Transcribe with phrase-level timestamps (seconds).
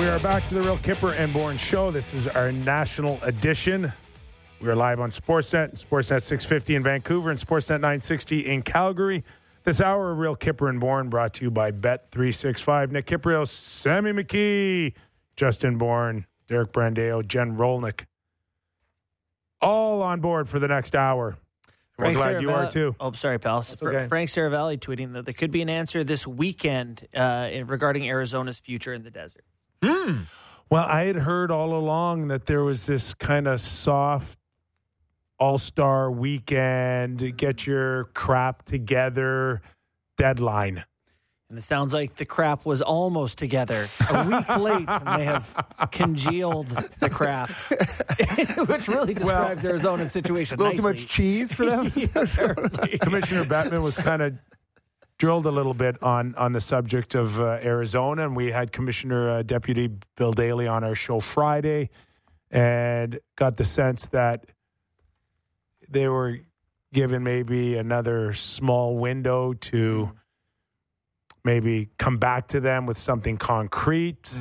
[0.00, 1.90] We are back to the Real Kyper and Bourne show.
[1.90, 3.92] This is our national edition.
[4.58, 9.22] We are live on Sportsnet, Sportsnet 650 in Vancouver, and Sportsnet 960 in Calgary.
[9.64, 12.92] This hour of Real Kyper and Bourne brought to you by Bet365.
[12.92, 14.94] Nick Kypreos, Sammy McKee,
[15.36, 18.06] Justin Bourne, Derek Brandeo, Jen Rolnick.
[19.60, 21.36] All on board for the next hour.
[21.98, 22.96] We're glad you are too.
[22.98, 23.66] Oh, sorry, pal.
[23.82, 24.08] Okay.
[24.08, 28.94] Frank Seravalli tweeting that there could be an answer this weekend uh, regarding Arizona's future
[28.94, 29.44] in the desert.
[29.82, 30.22] Hmm.
[30.70, 34.38] Well, I had heard all along that there was this kind of soft
[35.38, 39.62] all star weekend, get your crap together
[40.18, 40.84] deadline.
[41.48, 45.66] And it sounds like the crap was almost together a week late, and they have
[45.90, 46.68] congealed
[47.00, 47.50] the crap,
[48.68, 50.60] which really describes Arizona's situation.
[50.60, 51.90] A little too much cheese for them.
[51.96, 52.98] Yeah, apparently.
[52.98, 54.34] Commissioner Bettman was kind of
[55.20, 59.30] drilled a little bit on on the subject of uh, Arizona, and we had Commissioner
[59.30, 61.90] uh, Deputy Bill Daly on our show Friday,
[62.50, 64.46] and got the sense that
[65.88, 66.38] they were
[66.92, 70.10] given maybe another small window to
[71.44, 74.32] maybe come back to them with something concrete.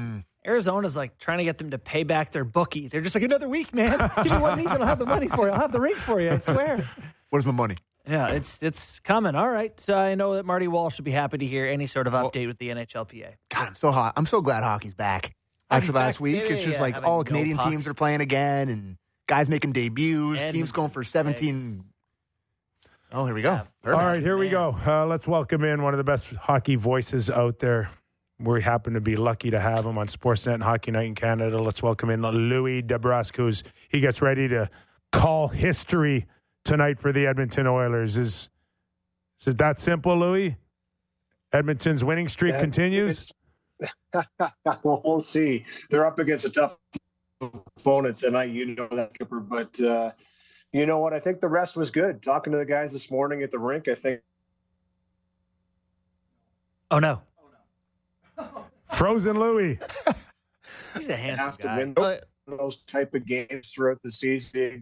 [0.47, 2.87] Arizona's like trying to get them to pay back their bookie.
[2.87, 4.11] They're just like another week, man.
[4.23, 5.51] Give me one week, and I'll have the money for you.
[5.51, 6.31] I'll have the rink for you.
[6.31, 6.89] I swear.
[7.31, 7.75] Where's my money?
[8.09, 9.35] Yeah, it's it's coming.
[9.35, 9.79] All right.
[9.79, 12.47] So I know that Marty Walsh should be happy to hear any sort of update
[12.47, 13.33] with the NHLPA.
[13.49, 14.13] God, I'm so hot.
[14.17, 15.33] I'm so glad hockey's back.
[15.69, 17.69] Hockey's After last week, it's just Yeah, like all Canadian puck.
[17.69, 20.39] teams are playing again, and guys making debuts.
[20.39, 21.11] Edmonton teams going for today.
[21.11, 21.83] 17.
[23.11, 23.61] Oh, here we go.
[23.85, 23.91] Yeah.
[23.91, 24.75] All right, here we go.
[24.85, 27.89] Uh, let's welcome in one of the best hockey voices out there.
[28.39, 31.61] We happen to be lucky to have him on Sportsnet and Hockey Night in Canada.
[31.61, 34.69] Let's welcome in Louie DeBrusk, who's he gets ready to
[35.11, 36.25] call history
[36.63, 38.17] tonight for the Edmonton Oilers.
[38.17, 38.49] Is
[39.41, 40.57] is it that simple, Louie?
[41.53, 43.31] Edmonton's winning streak Yeah, continues.
[44.83, 45.65] well, we'll see.
[45.89, 46.77] They're up against a tough
[47.41, 48.49] opponent tonight.
[48.51, 49.47] You know that, Kyper.
[49.47, 50.11] But uh,
[50.73, 51.13] you know what?
[51.13, 52.21] I think the rest was good.
[52.21, 54.21] Talking to the guys this morning at the rink, I think
[56.91, 57.21] Oh no,
[58.91, 59.77] Frozen Louie.
[60.95, 61.77] he's a handsome have to guy.
[61.77, 61.93] win
[62.47, 64.81] those type of games throughout the season.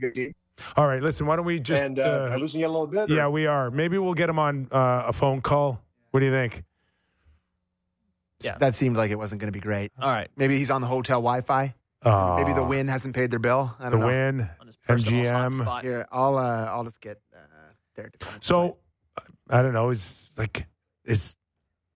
[0.58, 0.74] Good team.
[0.78, 1.26] All right, listen.
[1.26, 1.84] Why don't we just?
[1.84, 3.10] and uh, uh, I'm losing you a little bit.
[3.12, 3.72] or- yeah, we are.
[3.72, 5.82] Maybe we'll get him on uh, a phone call.
[6.12, 6.64] What do you think?
[8.42, 8.58] Yeah.
[8.60, 9.92] That seemed like it wasn't going to be great.
[10.00, 11.74] all right, Maybe he's on the hotel Wi Fi.
[12.04, 13.76] Uh, Maybe the Wynn hasn't paid their bill.
[13.80, 14.08] I The don't know.
[14.08, 14.50] Wynn.
[14.62, 15.52] on his personal MGM.
[15.60, 15.82] hotspot.
[15.82, 17.40] Here, I'll, uh, I'll just get uh,
[17.96, 18.40] Derek to call me.
[18.42, 18.78] So
[19.50, 19.90] I don't know.
[19.90, 20.68] Is like
[21.06, 21.36] is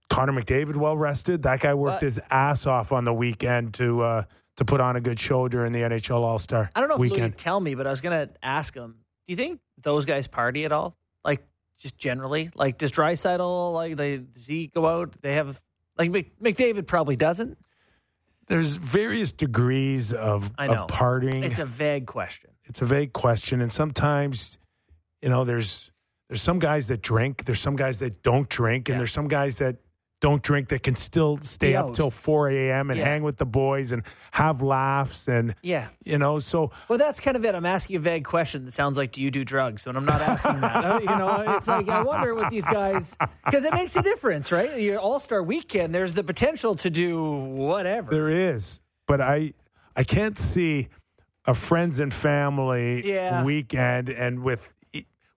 [0.10, 1.44] Connor McDavid well rested?
[1.44, 2.02] That guy worked What?
[2.02, 4.24] his ass off on the weekend to uh,
[4.62, 7.00] to put on a good show during the NHL All Star I don't know if
[7.00, 7.34] Louie weekend.
[7.34, 8.92] would tell me, but I was gonna ask him.
[9.28, 10.96] Do you think those guys party at all?
[11.26, 11.44] Like
[11.80, 15.16] just generally, like does Draisaitl like they does he go out?
[15.22, 15.62] They have
[15.98, 17.58] like Mc, McDavid probably doesn't.
[18.48, 20.84] There's various degrees of, I know.
[20.84, 21.44] of partying.
[21.44, 22.50] It's a vague question.
[22.66, 24.58] it's a vague question, and sometimes
[25.22, 25.90] you know there's
[26.28, 29.00] there's some guys that drink, there's some guys that don't drink, and Yeah.
[29.00, 29.78] there's some guys that
[30.22, 32.90] don't drink that can still stay up till 4 a.m.
[32.92, 33.06] and Yeah.
[33.06, 35.88] hang with the boys and have laughs and Yeah.
[36.06, 37.56] you know so Well, that's kind of it.
[37.56, 40.22] I'm asking a vague question that sounds like, "Do you do drugs?" And I'm not
[40.22, 40.86] asking that.
[40.86, 43.16] Uh, you know, it's like I wonder what these guys
[43.46, 44.80] because it makes a difference, right?
[44.80, 48.12] Your All Star Weekend, there's the potential to do whatever.
[48.12, 49.54] There is, but I
[49.96, 50.88] I can't see
[51.46, 53.44] a friends and family Yeah.
[53.44, 54.72] weekend and with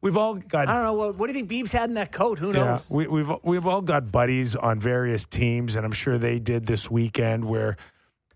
[0.05, 1.17] we've all got I don't know what.
[1.17, 2.39] What do you think Beebs had in that coat?
[2.39, 2.89] Who yeah, knows?
[2.89, 6.89] we, we've we've all got buddies on various teams, and I'm sure they did this
[6.89, 7.77] weekend where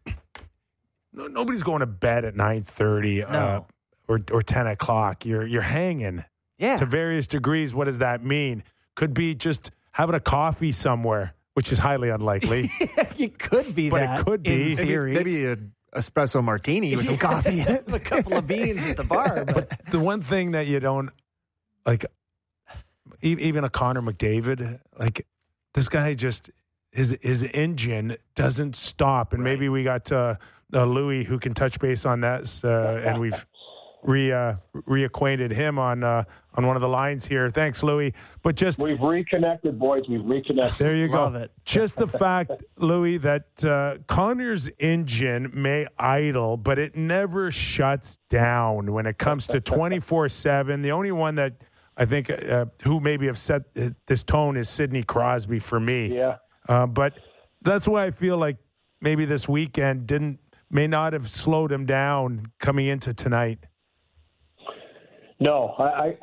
[1.12, 3.60] no, nobody's going to bed at nine thirty uh,
[4.08, 5.24] or or ten o'clock.
[5.24, 6.24] You're you're hanging
[6.58, 6.76] Yeah.
[6.78, 7.74] to various degrees.
[7.74, 8.64] What does that mean?
[8.96, 12.70] Could be just having a coffee somewhere, which is highly unlikely.
[13.18, 14.52] it could be But it could be.
[14.52, 15.12] in maybe, theory.
[15.12, 15.56] maybe a
[15.96, 17.84] espresso martini with some coffee in it.
[17.92, 21.10] a couple of beans at the bar, but the one thing that you don't
[21.88, 22.04] like,
[23.22, 25.26] e- even a Connor McDavid, like
[25.72, 26.50] this guy just
[26.92, 30.34] his his engine doesn't stop, and maybe we got uh,
[30.74, 33.46] uh, Louie who can touch base on that, uh, and we've
[34.02, 36.24] re uh, reacquainted him on uh,
[36.54, 37.50] on one of the lines here.
[37.50, 38.14] Thanks, Louie.
[38.42, 40.04] But just We've reconnected, boys.
[40.08, 40.78] We've reconnected.
[40.78, 41.24] there you go.
[41.24, 41.52] Love it.
[41.64, 48.92] Just the fact, Louie, that uh, Connor's engine may idle, but it never shuts down
[48.92, 50.82] when it comes to 24 7.
[50.82, 51.54] The only one that
[51.98, 56.14] I think uh, who maybe have set uh, this tone is Sidney Crosby for me.
[56.14, 56.36] Yeah.
[56.68, 57.14] Uh, but
[57.62, 58.56] that's why I feel like
[59.00, 60.38] maybe this weekend didn't
[60.70, 63.66] may not have slowed him down coming into tonight.
[65.40, 66.18] No, I, I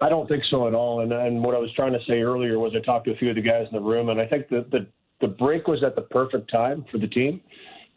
[0.00, 1.00] I don't think so at all.
[1.00, 3.30] And and what I was trying to say earlier was I talked to a few
[3.30, 4.86] of the guys in the room, and I think that the
[5.20, 7.40] the break was at the perfect time for the team.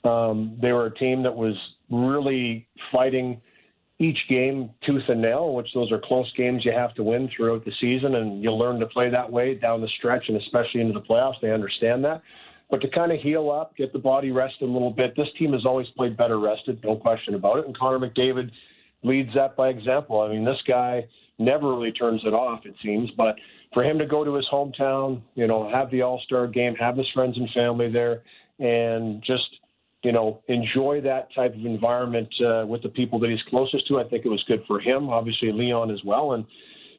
[0.04, 1.56] Um, they were a team that was
[1.90, 3.42] really fighting
[4.04, 7.64] each game tooth and nail, which those are close games you have to win throughout
[7.64, 10.94] the season, and you'll learn to play that way down the stretch and especially into
[10.94, 11.40] the playoffs.
[11.42, 12.22] They understand that.
[12.70, 15.54] But to kind of heal up, get the body rested a little bit, this team
[15.54, 17.66] has always played better rested, no question about it.
[17.66, 18.50] And Connor McDavid
[19.04, 20.22] leads that by example.
[20.22, 21.06] I mean, this guy
[21.38, 23.10] never really turns it off, it seems.
[23.16, 23.36] But
[23.74, 26.98] for him to go to his hometown, you know, have the All Star game, have
[26.98, 28.24] his friends and family there,
[28.60, 29.44] and just
[30.04, 34.00] you know, enjoy that type of environment uh, with the people that he's closest to.
[34.00, 36.34] I think it was good for him, obviously Leon as well.
[36.34, 36.46] And,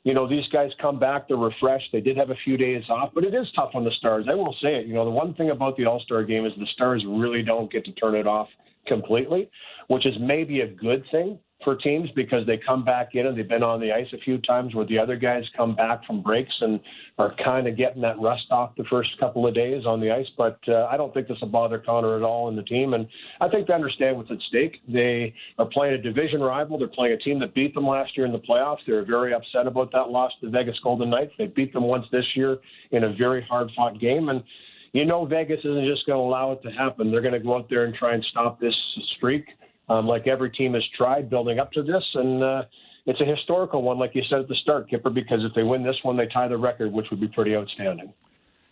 [0.04, 1.88] you know, these guys come back, they're refreshed.
[1.92, 4.26] They did have a few days off, but it is tough on the Stars.
[4.30, 4.86] I will say it.
[4.86, 7.70] You know, the one thing about the All Star game is the Stars really don't
[7.70, 8.48] get to turn it off
[8.86, 9.50] completely,
[9.88, 13.48] which is maybe a good thing for teams because they come back in and they've
[13.48, 16.54] been on the ice a few times where the other guys come back from breaks
[16.60, 16.78] and
[17.18, 20.26] are kind of getting that rust off the first couple of days on the ice.
[20.36, 22.94] But uh, I don't think this will bother Connor at all in the team.
[22.94, 23.06] And
[23.40, 24.76] I think they understand what's at stake.
[24.86, 26.78] They are playing a division rival.
[26.78, 28.78] They're playing a team that beat them last year in the playoffs.
[28.86, 31.32] They're very upset about that loss to Vegas Golden Knights.
[31.38, 32.58] They beat them once this year
[32.90, 34.28] in a very hard fought game.
[34.28, 34.42] And
[34.92, 37.10] you know Vegas isn't just going to allow it to happen.
[37.10, 38.74] They're going to go out there and try and stop this
[39.16, 39.46] streak
[39.88, 42.02] um, like every team has tried building up to this.
[42.14, 42.62] And uh,
[43.06, 45.82] it's a historical one, like you said at the start, Kyper, because if they win
[45.82, 48.12] this one, they tie the record, which would be pretty outstanding.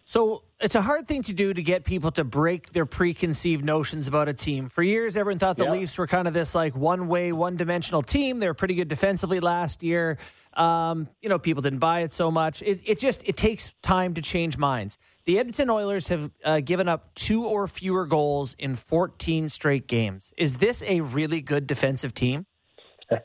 [0.04, 4.08] So it's a hard thing to do to get people to break their preconceived notions
[4.08, 4.68] about a team.
[4.68, 5.72] For years, everyone thought the yeah.
[5.72, 8.40] Leafs were kind of this like one way, one dimensional team.
[8.40, 10.18] They were pretty good defensively last year.
[10.54, 12.62] Um, you know, people didn't buy it so much.
[12.62, 14.98] It, it just it takes time to change minds.
[15.24, 20.32] The Edmonton Oilers have uh, given up two or fewer goals in 14 straight games.
[20.36, 22.46] Is this a really good defensive team?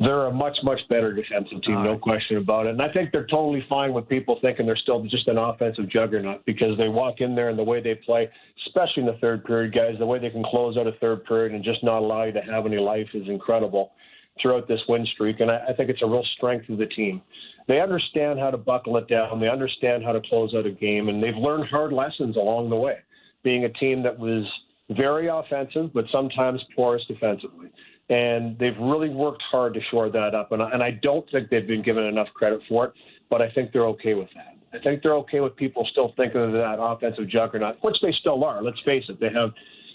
[0.00, 2.70] they're a much much better defensive team, no question about it.
[2.70, 6.44] And I think they're totally fine with people thinking they're still just an offensive juggernaut
[6.46, 8.28] because they walk in there and the way they play,
[8.66, 11.52] especially in the third period, guys, the way they can close out a third period
[11.52, 13.92] and just not allow you to have any life is incredible
[14.40, 17.22] throughout this win streak, and I, I think it's a real strength of the team.
[17.68, 19.40] They understand how to buckle it down.
[19.40, 22.76] They understand how to close out a game, and they've learned hard lessons along the
[22.76, 22.96] way.
[23.42, 24.44] Being a team that was
[24.90, 27.70] very offensive, but sometimes porous defensively,
[28.08, 30.52] and they've really worked hard to shore that up.
[30.52, 32.92] And I, and I don't think they've been given enough credit for it,
[33.28, 34.56] but I think they're okay with that.
[34.72, 38.44] I think they're okay with people still thinking of that offensive juggernaut, which they still
[38.44, 38.62] are.
[38.62, 39.50] Let's face it, they have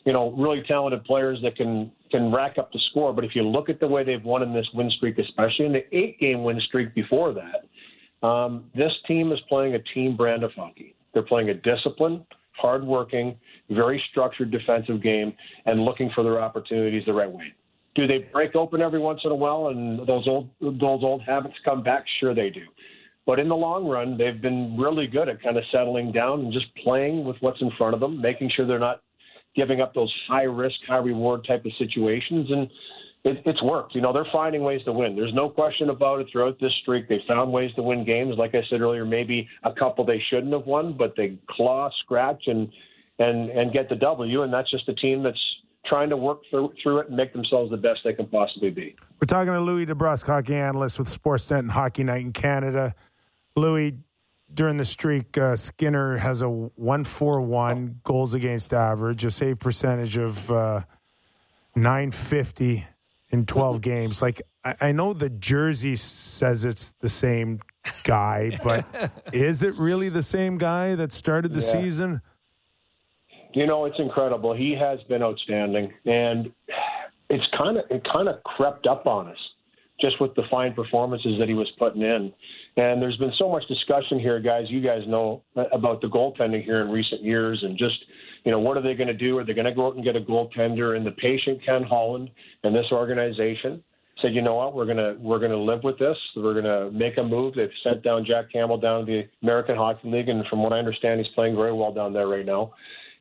[0.05, 3.13] you know, really talented players that can can rack up the score.
[3.13, 5.73] But if you look at the way they've won in this win streak, especially in
[5.73, 10.43] the eight game win streak before that, um, this team is playing a team brand
[10.43, 10.95] of hockey.
[11.13, 13.35] They're playing a disciplined, hardworking,
[13.69, 15.33] very structured defensive game
[15.65, 17.53] and looking for their opportunities the right way.
[17.95, 21.55] Do they break open every once in a while and those old those old habits
[21.63, 22.05] come back?
[22.19, 22.63] Sure they do.
[23.25, 26.53] But in the long run, they've been really good at kind of settling down and
[26.53, 29.01] just playing with what's in front of them, making sure they're not
[29.55, 32.51] giving up those high risk, high reward type of situations.
[32.51, 32.69] And
[33.23, 33.95] it, it's worked.
[33.95, 35.15] You know, they're finding ways to win.
[35.15, 37.09] There's no question about it throughout this streak.
[37.09, 38.35] They found ways to win games.
[38.37, 42.43] Like I said earlier, maybe a couple they shouldn't have won, but they claw, scratch,
[42.47, 42.69] and
[43.17, 44.43] and and get the W.
[44.43, 45.39] And that's just a team that's
[45.85, 48.95] trying to work through, through it and make themselves the best they can possibly be.
[49.21, 52.95] We're talking to Louie DeBrusk, hockey analyst with Sportsnet and Hockey Night in Canada.
[53.55, 53.97] Louie,
[54.53, 60.51] during the streak, uh, Skinner has a 141 goals against average, a save percentage of
[60.51, 60.81] uh,
[61.75, 62.85] 950
[63.31, 64.21] in 12 games.
[64.21, 67.59] Like, I, I, know the jersey says it's the same
[68.03, 68.85] guy, but
[69.33, 71.71] is it really the same guy that started the yeah.
[71.71, 72.21] season?
[73.53, 74.53] You know, it's incredible.
[74.53, 76.51] He has been outstanding, and
[77.29, 79.37] it's kind of it kind of crept up on us
[79.99, 82.33] just with the fine performances that he was putting in.
[82.77, 84.65] And there's been so much discussion here, guys.
[84.67, 87.95] You guys know uh, about the goaltending here in recent years, and just
[88.43, 89.37] you know what are they going to do?
[89.37, 90.97] Are they going to go out and get a goaltender?
[90.97, 92.29] And the patient Ken Holland
[92.63, 93.81] and this organization
[94.21, 96.17] said, you know what, we're gonna we're gonna live with this.
[96.35, 97.53] We're gonna make a move.
[97.55, 100.79] They've sent down Jack Campbell down to the American Hockey League, and from what I
[100.79, 102.73] understand, he's playing very well down there right now.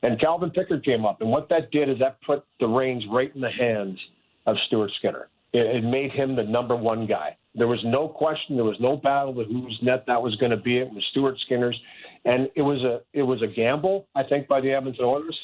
[0.02, 3.34] And Calvin Pickard came up, and what that did is that put the reins right
[3.34, 3.98] in the hands
[4.46, 5.28] of Stuart Skinner.
[5.52, 7.36] It, it made him the number one guy.
[7.54, 8.56] There was no question.
[8.56, 10.78] There was no battle of whose net that was going to be.
[10.78, 11.78] It was Stuart Skinner's,
[12.24, 15.38] and it was a it was a gamble, I think, by the Edmonton Oilers,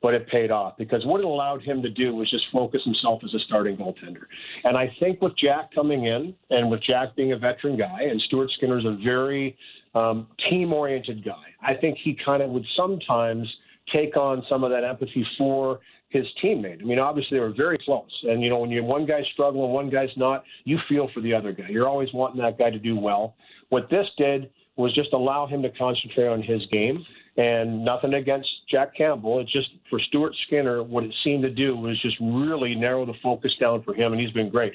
[0.00, 3.20] but it paid off because what it allowed him to do was just focus himself
[3.24, 4.24] as a starting goaltender.
[4.64, 8.20] And I think with Jack coming in, and with Jack being a veteran guy, and
[8.22, 9.56] Stuart Skinner's a very
[9.94, 13.46] um, team-oriented guy, I think he kind of would sometimes
[13.92, 16.82] take on some of that empathy for his teammate.
[16.82, 18.10] I mean, obviously they were very close.
[18.24, 21.32] And you know, when you one guy's struggling, one guy's not, you feel for the
[21.32, 21.68] other guy.
[21.68, 23.34] You're always wanting that guy to do well.
[23.70, 27.04] What this did was just allow him to concentrate on his game
[27.36, 29.40] And nothing against Jack Campbell.
[29.40, 33.14] It's just for Stuart Skinner, what it seemed to do was just really narrow the
[33.22, 34.72] focus down for him, and he's been great.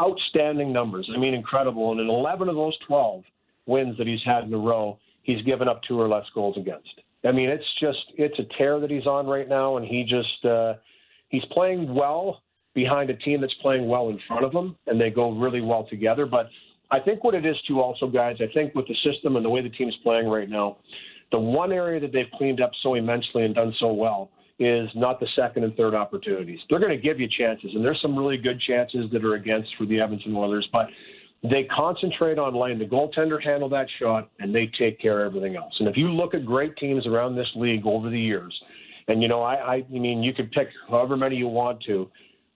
[0.00, 1.08] Outstanding numbers.
[1.14, 1.92] I mean, incredible.
[1.92, 3.24] And in 11 of those 12
[3.66, 7.02] wins that he's had in a row, he's given up two or less goals against.
[7.24, 10.44] I mean, it's just it's a tear that he's on right now, and he just
[10.44, 10.74] uh,
[11.28, 12.42] he's playing well
[12.74, 15.86] behind a team that's playing well in front of him, and they go really well
[15.88, 16.26] together.
[16.26, 16.48] But
[16.90, 19.50] I think what it is too, also, guys, I think with the system and the
[19.50, 20.78] way the team's playing right now,
[21.32, 25.20] the one area that they've cleaned up so immensely and done so well is not
[25.20, 26.58] the second and third opportunities.
[26.68, 29.70] They're going to give you chances, and there's some really good chances that are against
[29.76, 30.86] for the Edmonton Oilers, but
[31.42, 35.56] they concentrate on letting the goaltender handle that shot, and they take care of everything
[35.56, 35.72] else.
[35.78, 38.52] And if you look at great teams around this league over the years,
[39.06, 42.10] and you know, I, I, mean, you could pick however many you want to.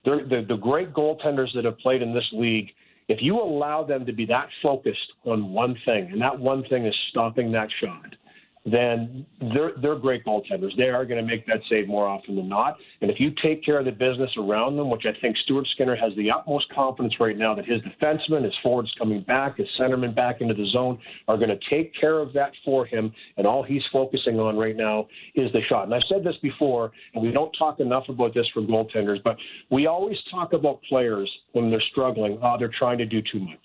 [0.04, 2.70] The, the great goaltenders that have played in this league,
[3.08, 6.84] if you allow them to be that focused on one thing, and that one thing
[6.84, 8.16] is stopping that shot,
[8.64, 10.76] then they're they're great goaltenders.
[10.76, 12.76] They are going to make that save more often than not.
[13.00, 15.96] And if you take care of the business around them, which I think Stuart Skinner
[15.96, 20.14] has the utmost confidence right now that his defensemen, his forwards coming back, his centermen
[20.14, 23.12] back into the zone are going to take care of that for him.
[23.36, 25.84] And all he's focusing on right now is the shot.
[25.84, 29.36] And I've said this before, and we don't talk enough about this for goaltenders, but
[29.70, 32.38] we always talk about players when they're struggling.
[32.40, 33.58] Oh, they're trying to do too much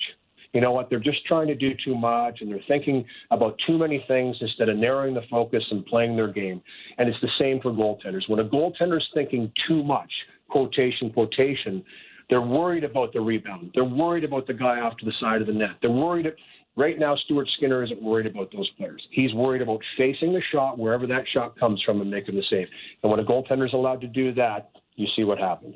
[0.53, 3.77] you know what, they're just trying to do too much and they're thinking about too
[3.77, 6.61] many things instead of narrowing the focus and playing their game.
[6.97, 8.27] And it's the same for goaltenders.
[8.27, 10.11] When a goaltender's thinking too much,
[10.49, 11.83] quotation, quotation,
[12.29, 13.71] they're worried about the rebound.
[13.73, 15.77] They're worried about the guy off to the side of the net.
[15.81, 16.27] They're worried.
[16.75, 19.01] Right now, Stuart Skinner isn't worried about those players.
[19.11, 22.67] He's worried about facing the shot wherever that shot comes from and making the save.
[23.01, 25.75] And when a goaltender's allowed to do that, you see what happens.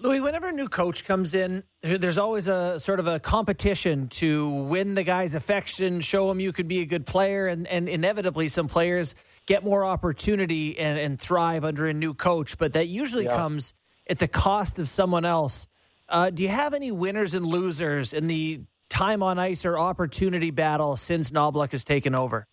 [0.00, 4.48] Louie, whenever a new coach comes in, there's always a sort of a competition to
[4.48, 8.48] win the guy's affection, show him you could be a good player, and, and inevitably
[8.48, 13.24] some players get more opportunity and, and thrive under a new coach, but that usually
[13.24, 13.34] yeah.
[13.34, 13.74] comes
[14.08, 15.66] at the cost of someone else.
[16.08, 20.52] Uh, do you have any winners and losers in the time on ice or opportunity
[20.52, 22.46] battle since Knoblauch has taken over?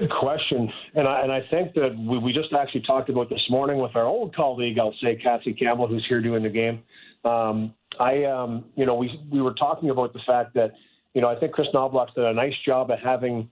[0.00, 3.44] Good question, and I, and I think that we, we just actually talked about this
[3.50, 6.82] morning with our old colleague, I'll say Cassie Campbell, who's here doing the game.
[7.22, 10.70] Um, I, um, you know, we we were talking about the fact that,
[11.12, 13.50] you know, I think Chris Knoblauch did a nice job of having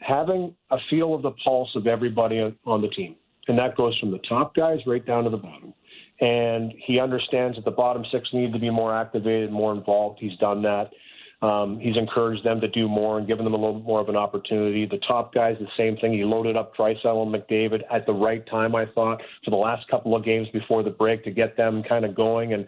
[0.00, 3.16] having a feel of the pulse of everybody on the team,
[3.48, 5.72] and that goes from the top guys right down to the bottom.
[6.20, 10.18] And he understands that the bottom six need to be more activated, more involved.
[10.20, 10.90] He's done that.
[11.40, 14.16] Um, he's encouraged them to do more and given them a little more of an
[14.16, 14.86] opportunity.
[14.86, 16.12] The top guys, the same thing.
[16.12, 19.88] He loaded up Draisaitl and McDavid at the right time, I thought, for the last
[19.88, 22.54] couple of games before the break to get them kind of going.
[22.54, 22.66] And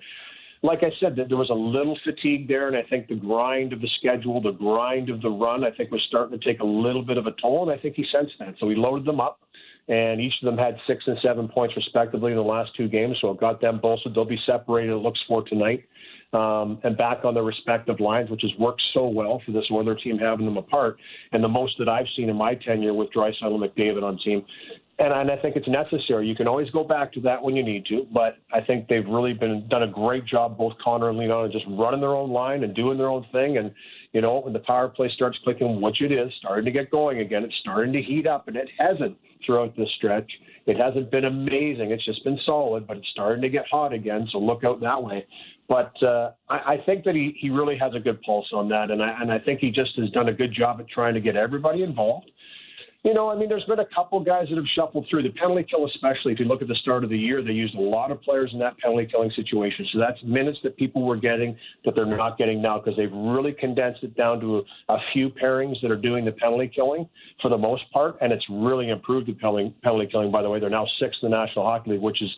[0.63, 3.81] like I said, there was a little fatigue there, and I think the grind of
[3.81, 7.03] the schedule, the grind of the run, I think was starting to take a little
[7.03, 8.55] bit of a toll, and I think he sensed that.
[8.61, 9.41] So he loaded them up
[9.89, 13.17] and each of them had six and seven points respectively in the last two games.
[13.21, 14.15] So it got them bolstered.
[14.15, 14.93] They'll be separated.
[14.93, 15.85] It looks for tonight
[16.33, 19.97] um, and back on their respective lines, which has worked so well for this Oiler
[19.97, 20.97] team having them apart,
[21.33, 24.45] and the most that I've seen in my tenure with Draisaitl and McDavid on team.
[24.99, 26.29] And, and I think it's necessary.
[26.29, 29.07] You can always go back to that when you need to, but I think they've
[29.07, 32.63] really been done a great job, both Connor and Leon, just running their own line
[32.63, 33.57] and doing their own thing.
[33.57, 33.73] And
[34.13, 37.21] you know, when the power play starts clicking, which it is, starting to get going
[37.21, 40.31] again, it's starting to heat up, and it hasn't throughout this stretch.
[40.67, 41.91] It hasn't been amazing.
[41.91, 44.29] It's just been solid, but it's starting to get hot again.
[44.31, 45.27] So look out that way.
[45.69, 48.91] But uh, I, I think that he, he really has a good pulse on that,
[48.91, 51.21] and I, and I think he just has done a good job at trying to
[51.21, 52.31] get everybody involved.
[53.03, 55.65] You know, I mean, there's been a couple guys that have shuffled through the penalty
[55.71, 57.43] kill, especially if you look at the start of the year.
[57.43, 59.87] They used a lot of players in that penalty killing situation.
[59.91, 63.53] So that's minutes that people were getting that they're not getting now because they've really
[63.53, 67.09] condensed it down to a, a, few pairings that are doing the penalty killing
[67.41, 70.31] for the most part, and it's really improved the penalty, penalty killing.
[70.31, 72.31] By the way, they're now sixth in the National Hockey League, which is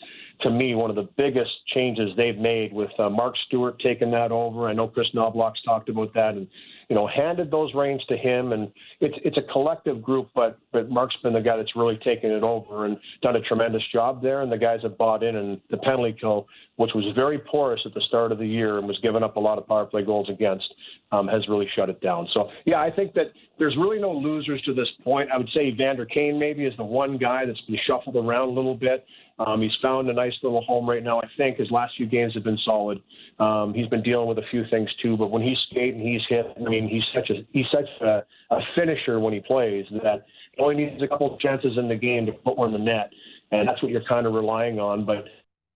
[0.42, 4.30] to me one of the biggest changes they've made with uh, Mark Stuart taking that
[4.30, 4.68] over.
[4.68, 6.46] I know Chris Knoblauch's talked about that, and
[6.88, 8.70] you know, handed those reins to him, and
[9.00, 10.28] it's it's a collective group.
[10.34, 13.82] But but Mark's been the guy that's really taken it over and done a tremendous
[13.92, 14.42] job there.
[14.42, 16.46] And the guys have bought in, and the penalty kill,
[16.76, 19.40] which was very porous at the start of the year and was giving up a
[19.40, 20.66] lot of power play goals against,
[21.12, 22.28] um, has really shut it down.
[22.32, 25.30] So yeah, I think that there's really no losers to this point.
[25.32, 28.50] I would say Vander Kane maybe is the one guy that's been shuffled around a
[28.50, 29.06] little bit.
[29.38, 31.20] Um, he's found a nice little home right now.
[31.20, 33.00] I think his last few games have been solid.
[33.38, 36.44] Um, he's been dealing with a few things too, but when he's skating, he's hit.
[36.56, 40.26] I mean, he's such a he's such a, a finisher when he plays that
[40.58, 43.12] only needs a couple chances in the game to put one in the net,
[43.52, 45.04] and that's what you're kind of relying on.
[45.06, 45.26] But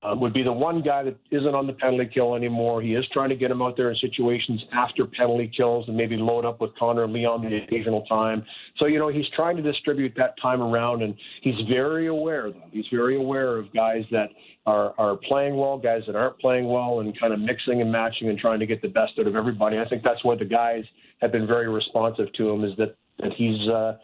[0.06, 2.80] um, would be the one guy that isn't on the penalty kill anymore.
[2.82, 6.16] He is trying to get him out there in situations after penalty kills and maybe
[6.16, 8.44] load up with Connor and Leon the occasional time.
[8.78, 12.62] So, you know, he's trying to distribute that time around, and he's very aware, though.
[12.70, 14.28] He's very aware of guys that
[14.66, 18.28] are, are playing well, guys that aren't playing well, and kind of mixing and matching
[18.28, 19.78] and trying to get the best out of everybody.
[19.78, 20.84] I think that's what the guys
[21.20, 23.68] have been very responsive to him is that, that he's.
[23.68, 23.96] Uh,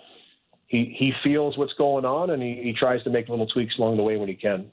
[0.69, 3.99] he, he feels what's going on and he, he tries to make little tweaks along
[3.99, 4.71] the way when he can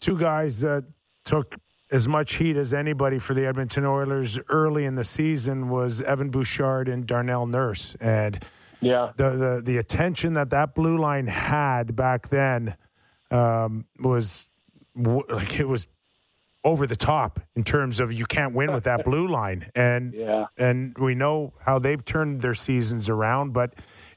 [0.00, 0.84] two guys that
[1.24, 1.56] took
[1.90, 6.30] as much heat as anybody for the Edmonton Oilers early in the season was Evan
[6.30, 8.42] Bouchard and Darnell Nurse, and
[8.80, 12.76] yeah, the the, the attention that that blue line had back then
[13.30, 14.48] um, was
[14.94, 15.88] like it was
[16.62, 20.46] over the top in terms of you can't win with that blue line, and yeah.
[20.56, 23.74] and we know how they've turned their seasons around, but.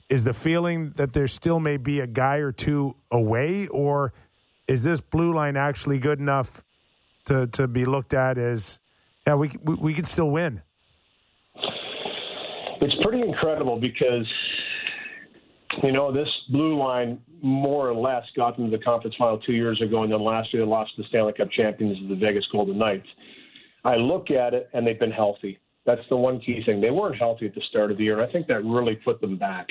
[0.09, 4.13] Is the feeling that there still may be a guy or two away, or
[4.67, 6.63] is this blue line actually good enough
[7.25, 8.79] to to be looked at as
[9.25, 10.61] yeah we we, we can still win?
[12.81, 14.27] It's pretty incredible because
[15.81, 19.53] you know this blue line more or less got them to the conference final two
[19.53, 22.15] years ago, and then last year they lost to the Stanley Cup champions, of the
[22.15, 23.07] Vegas Golden Knights.
[23.83, 25.59] I look at it and they've been healthy.
[25.85, 26.79] That's the one key thing.
[26.79, 29.19] They weren't healthy at the start of the year, and I think that really put
[29.19, 29.67] them back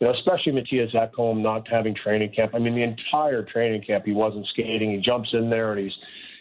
[0.00, 2.52] you know, especially Mattias Ekholm not having training camp.
[2.54, 4.90] I mean, the entire training camp he wasn't skating.
[4.92, 5.94] He jumps in there and he's,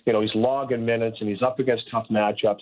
[0.06, 2.62] you know, he's logging minutes and he's up against tough matchups.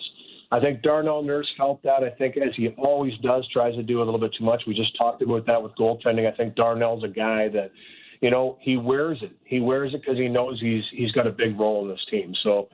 [0.52, 2.04] I think Darnell Nurse felt that.
[2.04, 4.62] I think, as he always does, tries to do a little bit too much.
[4.66, 6.32] We just talked about that with goaltending.
[6.32, 7.72] I think Darnell's a guy that,
[8.20, 9.32] you know, he wears it.
[9.44, 12.32] He wears it because he knows he's he's got a big role in this team.
[12.44, 12.68] So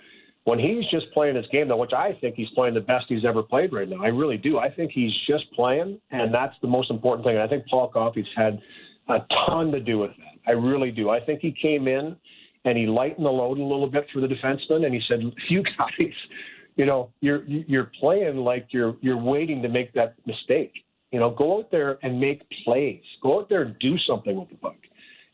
[0.51, 3.25] when he's just playing his game, though, which I think he's playing the best he's
[3.25, 4.59] ever played right now, I really do.
[4.59, 7.37] I think he's just playing, and that's the most important thing.
[7.37, 8.59] And I think Paul Coffey's had
[9.09, 10.51] a ton to do with that.
[10.51, 11.09] I really do.
[11.09, 12.17] I think he came in
[12.65, 15.63] and he lightened the load a little bit for the defensemen, and he said, "You
[15.63, 16.13] guys,
[16.75, 20.73] you know, you're you're playing like you're you're waiting to make that mistake.
[21.13, 23.03] You know, go out there and make plays.
[23.23, 24.75] Go out there and do something with the puck."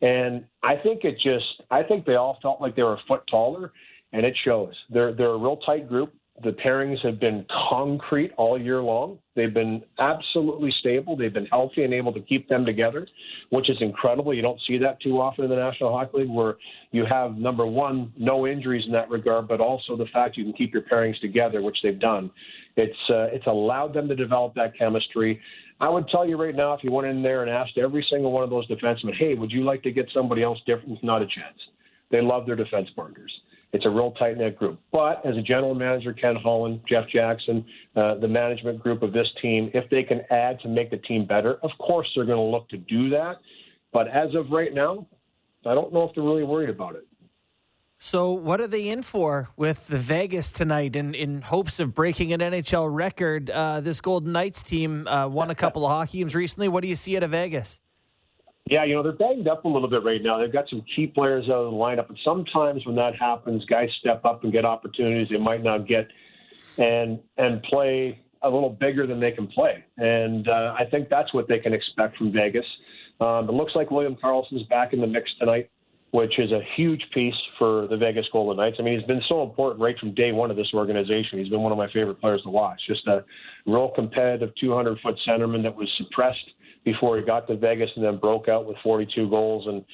[0.03, 3.23] And I think it just, I think they all felt like they were a foot
[3.31, 3.73] taller
[4.13, 4.75] and it shows.
[4.91, 6.13] They're they're a real tight group.
[6.45, 9.19] The pairings have been concrete all year long.
[9.35, 11.17] They've been absolutely stable.
[11.17, 13.09] They've been healthy and able to keep them together,
[13.49, 14.35] which is incredible.
[14.35, 16.57] You don't see that too often in the National Hockey League, where
[16.91, 20.53] you have number one, no injuries in that regard, but also the fact you can
[20.53, 22.31] keep your pairings together, which they've done.
[22.77, 25.41] It's uh, it's allowed them to develop that chemistry.
[25.81, 28.33] I would tell you right now, if you went in there and asked every single
[28.33, 31.27] one of those defensemen, "Hey, would you like to get somebody else different?" Not a
[31.27, 31.59] chance.
[32.11, 33.33] They love their defense partners.
[33.73, 34.81] It's a real tight knit group.
[34.93, 39.27] But as a general manager, Ken Holland, Jeff Jackson, uh, the management group of this
[39.43, 42.43] team, if they can add to make the team better, of course they're going to
[42.43, 43.37] look to do that.
[43.93, 45.07] But as of right now,
[45.65, 47.07] I don't know if they're really worried about it.
[47.99, 50.97] So, what are they in for with the Vegas tonight?
[50.97, 55.51] In in hopes of breaking an NHL record, uh, this Golden Knights team uh, won
[55.51, 56.69] a couple of hockey games recently.
[56.69, 57.81] What do you see out of Vegas?
[58.69, 60.39] Yeah, you know, they're banged up a little bit right now.
[60.39, 63.89] They've got some key players out of the lineup, and sometimes when that happens, guys
[64.01, 66.09] step up and get opportunities they might not get
[66.79, 69.85] and and play a little bigger than they can play.
[69.99, 72.67] And uh, I think that's what they can expect from Vegas.
[73.21, 75.71] Um, it looks like William Karlsson's back in the mix tonight,
[76.11, 78.77] which is a huge piece for the Vegas Golden Knights.
[78.79, 81.39] I mean, he's been so important right from day one of this organization.
[81.39, 82.81] He's been one of my favorite players to watch.
[82.87, 83.25] Just a
[83.65, 86.51] real competitive 200 foot centerman that was suppressed
[86.87, 89.67] before he got to Vegas and then broke out with 42 goals.
[89.67, 89.85] And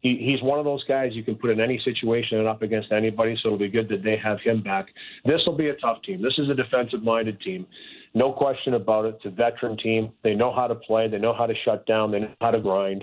[0.00, 2.92] he, he's one of those guys you can put in any situation and up against
[2.92, 3.36] anybody.
[3.42, 4.86] So it'll be good that they have him back.
[5.24, 6.22] This will be a tough team.
[6.22, 7.66] This is a defensive minded team.
[8.14, 9.14] No question about it.
[9.16, 10.12] It's a veteran team.
[10.22, 11.08] They know how to play.
[11.08, 12.12] They know how to shut down.
[12.12, 13.02] They know how to grind.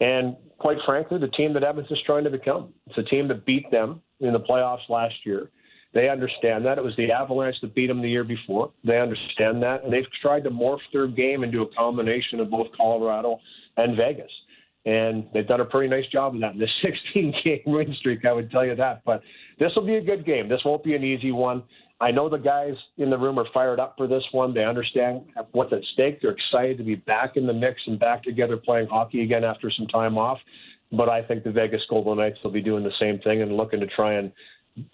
[0.00, 2.72] And quite frankly, the team that Evans is trying to become.
[2.86, 5.50] It's a team that beat them in the playoffs last year.
[5.96, 6.76] They understand that.
[6.76, 8.70] It was the Avalanche that beat them the year before.
[8.84, 9.82] They understand that.
[9.82, 13.38] And they've tried to morph their game into a combination of both Colorado
[13.78, 14.30] and Vegas.
[14.84, 16.68] And they've done a pretty nice job of that in this
[17.14, 19.04] 16 game win streak, I would tell you that.
[19.06, 19.22] But
[19.58, 20.50] this will be a good game.
[20.50, 21.62] This won't be an easy one.
[21.98, 24.52] I know the guys in the room are fired up for this one.
[24.52, 26.20] They understand what's at stake.
[26.20, 29.70] They're excited to be back in the mix and back together playing hockey again after
[29.70, 30.38] some time off.
[30.92, 33.80] But I think the Vegas Golden Knights will be doing the same thing and looking
[33.80, 34.30] to try and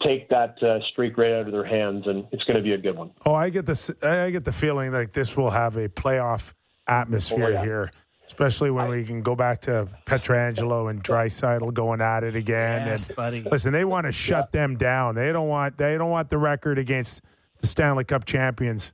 [0.02, 2.78] take that uh, streak right out of their hands, and it's going to be a
[2.78, 3.10] good one.
[3.26, 3.90] Oh, I get this.
[4.02, 6.52] I get the feeling like this will have a playoff
[6.86, 7.64] atmosphere oh, yeah.
[7.64, 7.92] here,
[8.26, 12.86] especially when I, we can go back to Pietrangelo and Draisaitl going at it again.
[12.86, 13.42] Yes, and buddy.
[13.42, 14.60] listen, they want to shut yeah.
[14.60, 15.14] them down.
[15.14, 15.78] They don't want.
[15.78, 17.20] They don't want the record against
[17.60, 18.92] the Stanley Cup champions.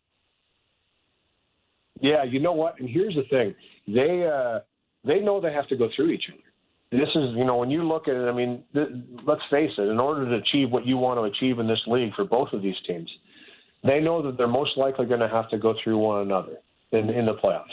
[2.01, 2.79] Yeah, you know what?
[2.81, 3.55] And here's the thing:
[3.87, 4.61] they uh,
[5.05, 6.43] they know they have to go through each other.
[6.91, 8.89] This is, you know, when you look at it, I mean, th-
[9.27, 12.15] let's face it, in order to achieve what you want to achieve in this league
[12.15, 13.11] for both of these teams,
[13.85, 16.57] they know that they're most likely going to have to go through one another
[16.93, 17.65] in, in the playoffs.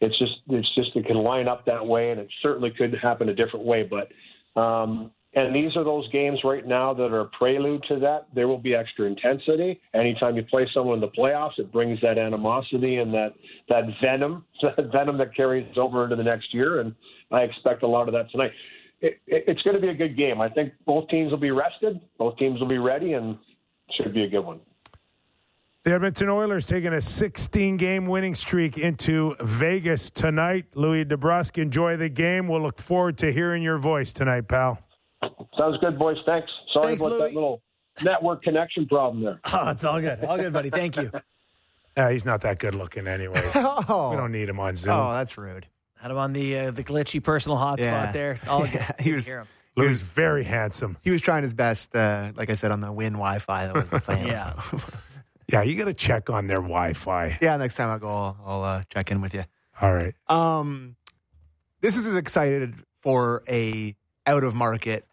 [0.00, 3.28] It's just, it's just, it can line up that way, and it certainly could happen
[3.28, 3.82] a different way.
[3.88, 8.26] But, um, and these are those games right now that are a prelude to that.
[8.34, 9.80] There will be extra intensity.
[9.94, 13.34] Anytime you play someone in the playoffs, it brings that animosity and that,
[13.68, 16.80] that venom, that venom that carries over into the next year.
[16.80, 16.94] And,
[17.30, 18.52] I expect a lot of that tonight.
[19.00, 20.40] It, it, it's going to be a good game.
[20.40, 23.36] I think both teams will be rested, both teams will be ready, and
[23.96, 24.60] should be a good one.
[25.84, 30.64] The Edmonton Oilers taking a 16 game winning streak into Vegas tonight.
[30.74, 32.48] Louie DeBrusk, enjoy the game.
[32.48, 34.78] We'll look forward to hearing your voice tonight, pal.
[35.56, 36.16] Sounds good, boys.
[36.26, 36.50] Thanks.
[36.72, 37.20] Sorry Thanks, about Louie.
[37.28, 37.62] that little
[38.02, 39.40] network connection problem there.
[39.52, 40.22] Oh, it's all good.
[40.24, 40.70] All good, buddy.
[40.70, 41.10] Thank you.
[41.96, 43.50] Uh, he's not that good looking, anyways.
[43.54, 44.90] Oh, we don't need him on Zoom.
[44.94, 45.64] oh, that's rude.
[45.94, 48.10] Had him on the uh, the glitchy personal hotspot Yeah.
[48.10, 48.40] there.
[48.48, 48.74] All good.
[48.74, 49.46] Yeah, he was- Hear him.
[49.76, 50.96] Louie very handsome.
[51.02, 54.02] He was trying his best, uh, like I said, on the Wynn Wi-Fi that wasn't
[54.02, 54.26] playing.
[54.26, 54.60] Yeah.
[55.52, 57.38] Yeah, you got to check on their Wi-Fi.
[57.40, 57.56] yeah.
[57.58, 59.44] Next time I go, I'll, I'll uh, check in with you.
[59.80, 60.14] All right.
[60.28, 60.96] Um,
[61.80, 63.94] this is as excited for a
[64.26, 65.04] out of market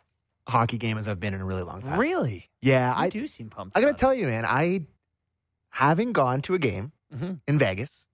[0.47, 1.99] hockey game as I've been in a really long time.
[1.99, 2.49] Really?
[2.61, 3.77] Yeah, I I do seem pumped.
[3.77, 4.81] I gotta tell you, man, I
[5.69, 6.91] having gone to a game.
[7.13, 7.41] Mhm.
[7.45, 8.07] in Vegas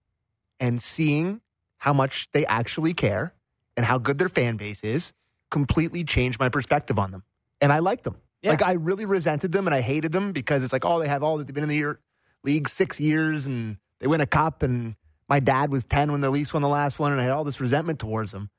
[0.60, 1.40] and seeing
[1.78, 3.36] how much they actually care
[3.76, 5.14] and how good their fan base is
[5.52, 7.24] completely changed my perspective on them.
[7.62, 8.16] And I like them.
[8.42, 8.50] Yeah.
[8.50, 11.22] Like I really resented them and I hated them because it's like, oh, they have
[11.22, 12.00] all that they've been in the year,
[12.44, 14.96] league six years and they win a cup and
[15.30, 17.44] my dad was ten when the Leafs won the last one and I had all
[17.44, 18.50] this resentment towards them.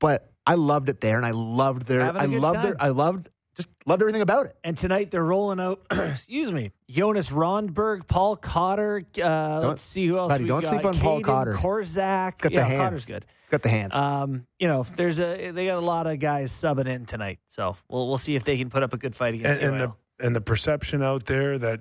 [0.00, 2.62] But I loved it there and I loved their Having a I good loved time.
[2.64, 4.56] their I loved just loved everything about it.
[4.62, 5.80] And tonight they're rolling out.
[5.90, 9.04] excuse me, Jonas Rondbjerg, Paul Cotter.
[9.20, 10.28] Uh, let's see who else.
[10.30, 10.72] buddy, we don't got.
[10.72, 11.52] sleep on Paul Cotter.
[11.54, 12.38] Korczak.
[12.38, 12.80] Got the yeah, hands.
[12.82, 13.24] Cotter's good.
[13.40, 13.94] It's got the hands.
[13.96, 17.76] Um, you know, there's a they got a lot of guys subbing in tonight, so
[17.88, 19.94] we'll we'll see if they can put up a good fight And, against and UIL.
[20.18, 21.80] the and the perception out there that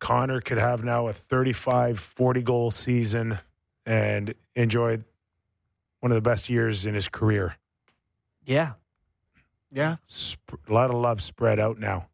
[0.00, 3.38] Connor could have now a 35, 40 goal season
[3.84, 4.98] and enjoy
[6.00, 7.56] one of the best years in his career.
[8.46, 8.72] Yeah,
[9.70, 9.96] yeah.
[10.08, 12.06] Sp- a lot of love spread out now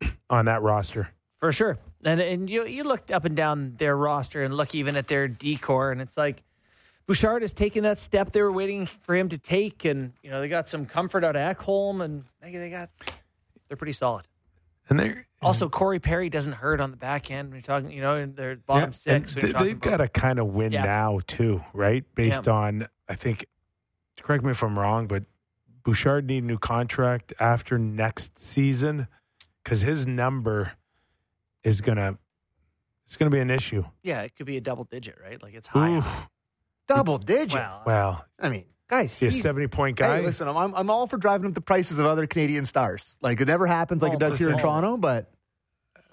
[0.30, 1.10] on that roster.
[1.38, 1.78] for sure.
[2.04, 5.26] And and you you look up and down their roster and look even at their
[5.28, 6.42] decor, and it's like
[7.06, 10.40] Bouchard has taken that step they were waiting for him to take, and you know
[10.40, 12.90] they got some comfort out of Ekholm, and they, they got
[13.68, 14.26] they're pretty solid.
[14.90, 17.48] And they're Also, Corey Perry doesn't hurt on the back end.
[17.48, 19.34] When you're talking, you know, they're bottom Yeah, and six.
[19.34, 20.84] when you're they, talking they've got about- to kind of win Yeah.
[20.84, 22.04] now too, right?
[22.14, 22.52] Based Yeah.
[22.52, 23.46] on I think
[24.20, 25.24] correct me if I'm wrong, but
[25.84, 29.06] Bouchard need a new contract after next season
[29.62, 30.72] because his number
[31.62, 32.18] is gonna
[33.04, 33.84] it's gonna be an issue.
[34.02, 35.42] yeah, it could be a double digit, right?
[35.42, 35.98] Like it's high.
[35.98, 36.06] Oof.
[36.88, 37.54] Double digit.
[37.54, 40.18] Well, Well, I mean, guys, he's he a seventy point guy?
[40.18, 43.16] Hey, listen, I'm, I'm I'm all for driving up the prices of other Canadian stars.
[43.20, 44.58] Like it never happens like Oh, it does here in.
[44.58, 45.30] Toronto, but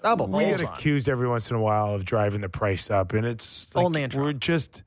[0.02, 0.28] double.
[0.28, 3.74] we get accused every once in a while of driving the price up, and it's
[3.74, 4.82] like, Only in we're just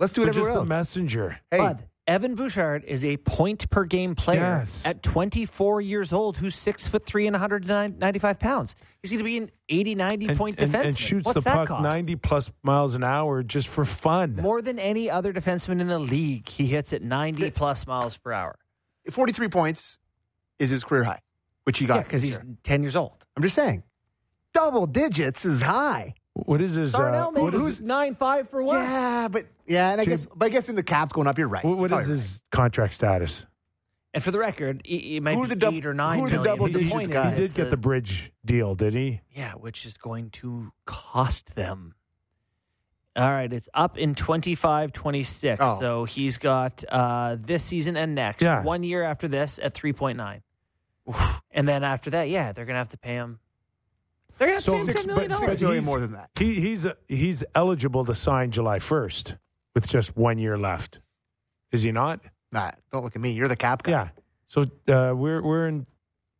[0.00, 0.68] Let's do we're it just everywhere the else.
[0.68, 1.40] messenger.
[1.50, 4.84] Hey, Bud, Evan Bouchard is a point per game player Yes.
[4.84, 8.74] at 24 years old who's six foot three and 195 pounds.
[9.00, 10.84] He's going to be an 80, 90 And, point and- defenseman.
[10.88, 11.82] and shoots What's the puck cost?
[11.82, 14.36] ninety plus miles an hour just for fun.
[14.36, 16.46] More than any other defenseman in the league.
[16.48, 18.56] He hits at 90 plus miles per hour.
[19.10, 19.98] 43 points
[20.58, 21.20] is his career high,
[21.64, 23.24] which he got because this he's 10 years old.
[23.34, 23.82] I'm just saying,
[24.52, 26.14] double digits is high.
[26.34, 26.92] What is his?
[26.92, 28.76] Darnell uh, makes what is, who's nine five for what?
[28.76, 31.38] Yeah, but yeah, and I Jim- guess, but I guess in the caps going up,
[31.38, 31.64] you're right.
[31.64, 33.46] what- what is Probably his contract status?
[34.12, 36.26] And for the record, it, it might Who be the dub- eight or nine who
[36.26, 37.30] are the double The digit point is?
[37.30, 39.22] He did get a- the bridge deal, did he?
[39.32, 41.94] Yeah, which is going to cost them.
[43.16, 45.58] All right, it's up in 25 26.
[45.62, 45.78] Oh.
[45.80, 48.42] So he's got uh, this season and next.
[48.42, 48.62] Yeah.
[48.62, 50.42] One year after this at 3.9.
[51.52, 53.38] And then after that, yeah, they're going to have to pay him.
[54.38, 55.28] They're going to So pay six- $10 million.
[55.30, 56.30] but Six he's- more than that.
[56.38, 59.36] He he's he's eligible to sign July first
[59.74, 61.00] with just one year left.
[61.72, 62.20] Is he not?
[62.52, 63.32] Nah, don't look at me.
[63.32, 63.90] You're the cap guy.
[63.90, 64.08] Yeah.
[64.46, 65.86] So uh, we're we're in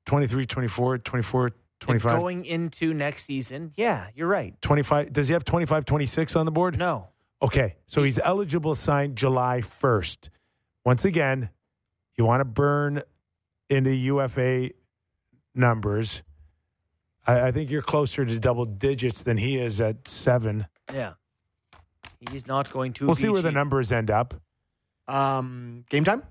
[0.06, 4.54] 23, 24, 24, 25, Going into next season, yeah, you're right.
[4.62, 5.12] 25.
[5.12, 6.78] Does he have 25, 26 on the board?
[6.78, 7.08] No.
[7.42, 7.76] Okay.
[7.86, 10.28] So he's eligible to sign July 1st.
[10.84, 11.50] Once again,
[12.16, 13.02] you want to burn
[13.68, 14.70] into UFA
[15.54, 16.22] numbers.
[17.26, 20.66] I, I think you're closer to double digits than he is at seven.
[20.92, 21.14] Yeah.
[22.30, 23.06] He's not going to.
[23.06, 24.34] We'll be see where the numbers end up.
[25.08, 26.22] Um, game time.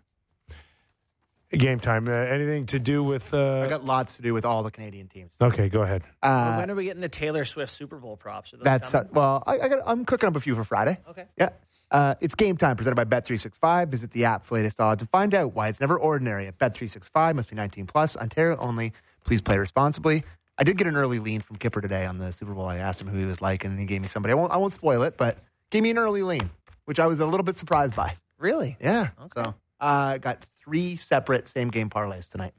[1.51, 2.07] Game time.
[2.07, 3.31] Uh, anything to do with?
[3.31, 5.35] I Uh, got lots to do with all the Canadian teams.
[5.39, 6.01] okay, go ahead.
[6.23, 8.53] Uh, when are we getting the Taylor Swift Super Bowl props?
[8.53, 9.79] Are those that's uh, well, I, I got.
[9.85, 10.97] I'm cooking up a few for Friday.
[11.09, 11.25] okay.
[11.37, 11.49] Yeah.
[11.91, 13.87] Uh, it's game time presented by Bet365.
[13.89, 17.35] Visit the app for latest odds and find out why it's never ordinary at Bet365.
[17.35, 18.17] Must be 19 plus.
[18.17, 18.93] Ontario only.
[19.23, 20.23] Please play responsibly.
[20.57, 22.65] I did get an early lean from Kyper today on the Super Bowl.
[22.65, 24.31] I asked him who he was like, and he gave me somebody.
[24.33, 25.37] I won't, I won't spoil it, but
[25.71, 26.49] gave me an early lean,
[26.85, 28.15] which I was a little bit surprised by.
[28.37, 28.77] Really?
[28.79, 29.09] Yeah.
[29.33, 32.53] So I uh, got three separate same game parlays tonight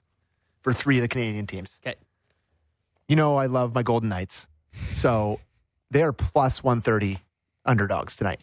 [0.63, 1.79] for three of the Canadian teams.
[1.85, 1.97] Okay.
[3.09, 4.49] You know, I love my Golden Knights.
[4.93, 5.41] So
[5.91, 7.19] they are plus 130
[7.65, 8.41] underdogs tonight.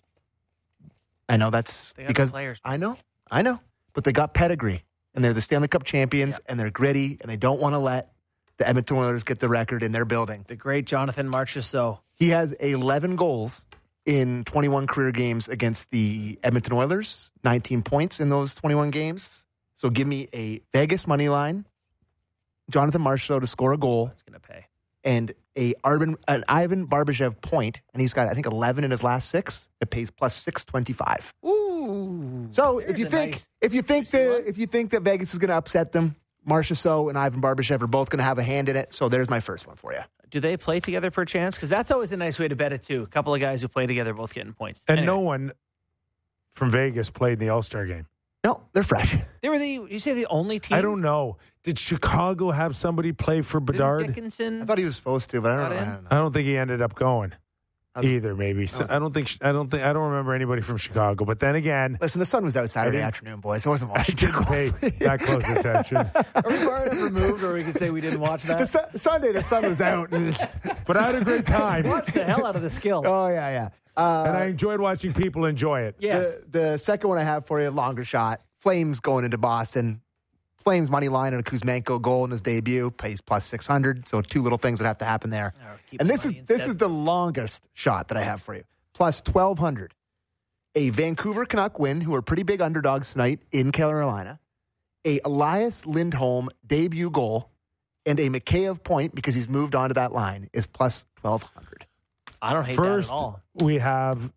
[1.28, 2.60] I know that's They got the because players.
[2.64, 2.98] I know,
[3.30, 3.60] I know,
[3.94, 4.84] but they got pedigree
[5.14, 8.14] and they're the Stanley Cup champions and they're gritty and they don't want to let
[8.62, 10.45] the Edmonton Oilers get the record in their building.
[10.47, 11.97] The great Jonathan Marchessault.
[12.13, 13.65] He has 11 goals
[14.06, 19.45] in 21 career games against the Edmonton Oilers, 19 points in those 21 games.
[19.78, 21.65] So give me a Vegas money line,
[22.69, 24.67] Jonathan Marchessault to score a goal, That's going to pay.
[25.04, 29.02] and a Arvin, an Ivan Barbashev point, and he's got I think 11 in his
[29.04, 29.69] last six.
[29.82, 31.34] It pays plus 625.
[31.45, 32.45] Ooh.
[32.52, 34.43] So if you think nice- if you think one.
[34.45, 36.15] if you think that Vegas is going to upset them,
[36.48, 38.94] Marchessault and Ivan Barbashev are both going to have a hand in it.
[38.94, 40.00] So there's my first one for you.
[40.30, 41.56] Do they play together per chance?
[41.56, 43.04] Because that's always a nice way to bet it too.
[43.04, 44.82] A couple of guys who play together both getting points.
[44.88, 45.52] And Anyway, no one
[46.54, 48.08] from Vegas played in the All Star game.
[48.44, 49.16] No, they're fresh.
[49.42, 49.68] they were the.
[49.68, 50.78] You say the only team.
[50.78, 51.38] I don't know.
[51.64, 54.08] Did Chicago have somebody play for Didn't Bedard?
[54.08, 54.64] Dickinson.
[54.64, 55.76] I thought he was supposed to, but I don't, know.
[55.76, 56.08] I don't know.
[56.12, 57.38] I don't think he ended up going I was-
[58.02, 58.36] either.
[58.36, 59.38] Maybe so, was- I don't think.
[59.42, 59.84] I don't think.
[59.84, 61.26] I don't remember anybody from Chicago.
[61.26, 63.66] But then again, Listen, the sun was out Saturday afternoon, boys.
[63.66, 64.16] I wasn't I watching.
[64.16, 64.70] didn't pay
[65.06, 65.98] that close attention.
[66.36, 68.70] Are we far enough removed, or we can say we didn't watch The that?
[68.94, 70.12] su- Sunday, the sun was out.
[70.12, 70.36] and-
[70.88, 73.04] But I had a great time, Watch the hell out of the skill.
[73.06, 73.70] oh yeah, yeah.
[73.96, 75.96] Uh, and I enjoyed watching people enjoy it.
[76.00, 76.38] yes.
[76.50, 78.42] The, the second one I have for you, longer shot.
[78.58, 80.02] Flames going into Boston.
[80.63, 84.08] Flames money line and a Kuzmenko goal in his debut pays plus six hundred.
[84.08, 85.54] So two little things that have to happen there.
[86.00, 88.63] And this is money this is the longest shot that I have for you.
[88.93, 89.93] Plus twelve hundred.
[90.76, 94.39] A Vancouver Canuck win, who are pretty big underdogs tonight in Carolina.
[95.06, 97.50] A Elias Lindholm debut goal,
[98.06, 101.86] and a Mikheyev point because he's moved on to that line is plus twelve hundred.
[102.41, 103.41] I don't hate First, that at all.
[103.56, 104.32] we have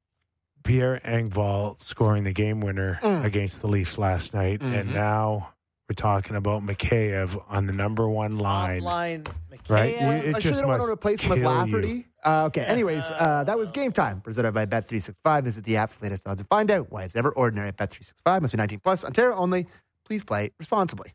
[0.64, 3.24] Pierre Engvall scoring the game winner Mm.
[3.24, 4.94] against the Leafs last night, and Mhm.
[4.94, 5.50] now
[5.88, 8.79] we're talking about Mikheyev on the number one line.
[8.81, 9.25] Top line,
[9.68, 9.97] Right?
[9.97, 10.23] Mikheyev.
[10.25, 11.42] It I just sure don't want must to replace him with.
[11.42, 12.07] Lafferty.
[12.25, 12.62] Uh, okay.
[12.62, 15.44] Anyways, uh, that was game time presented by Bet365.
[15.44, 18.40] Visit the app for latest odds and find out why it's never ordinary at Bet365.
[18.42, 19.05] Must be 19 plus.
[19.05, 19.66] Ontario only.
[20.07, 21.12] Please play responsibly.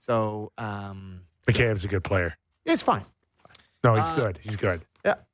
[0.00, 2.36] So um, Mikheyev's a good player.
[2.64, 3.04] it's fine.
[3.84, 4.38] No, he's Uh, good.
[4.42, 4.82] He's good.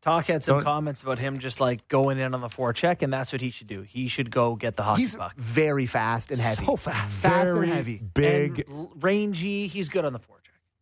[0.02, 3.12] Talk had some Don't- comments about him just like going in on the forecheck, and
[3.12, 3.82] that's what he should do.
[3.82, 5.34] He should go get the hockey He's puck.
[5.36, 6.64] very fast and heavy.
[6.64, 7.22] So fast.
[7.22, 7.98] Fast and Very heavy.
[7.98, 9.66] big, And rangy.
[9.66, 10.30] He's good on the forecheck.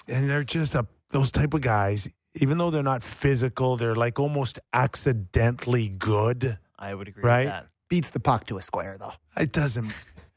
[0.09, 2.09] and they're just a those type of guys.
[2.37, 6.59] Even though they're not physical, they're like almost accidentally good.
[6.79, 7.45] I would agree Right?
[7.45, 7.67] with that.
[7.89, 9.13] Beats the puck to a square, though.
[9.37, 9.93] It doesn't.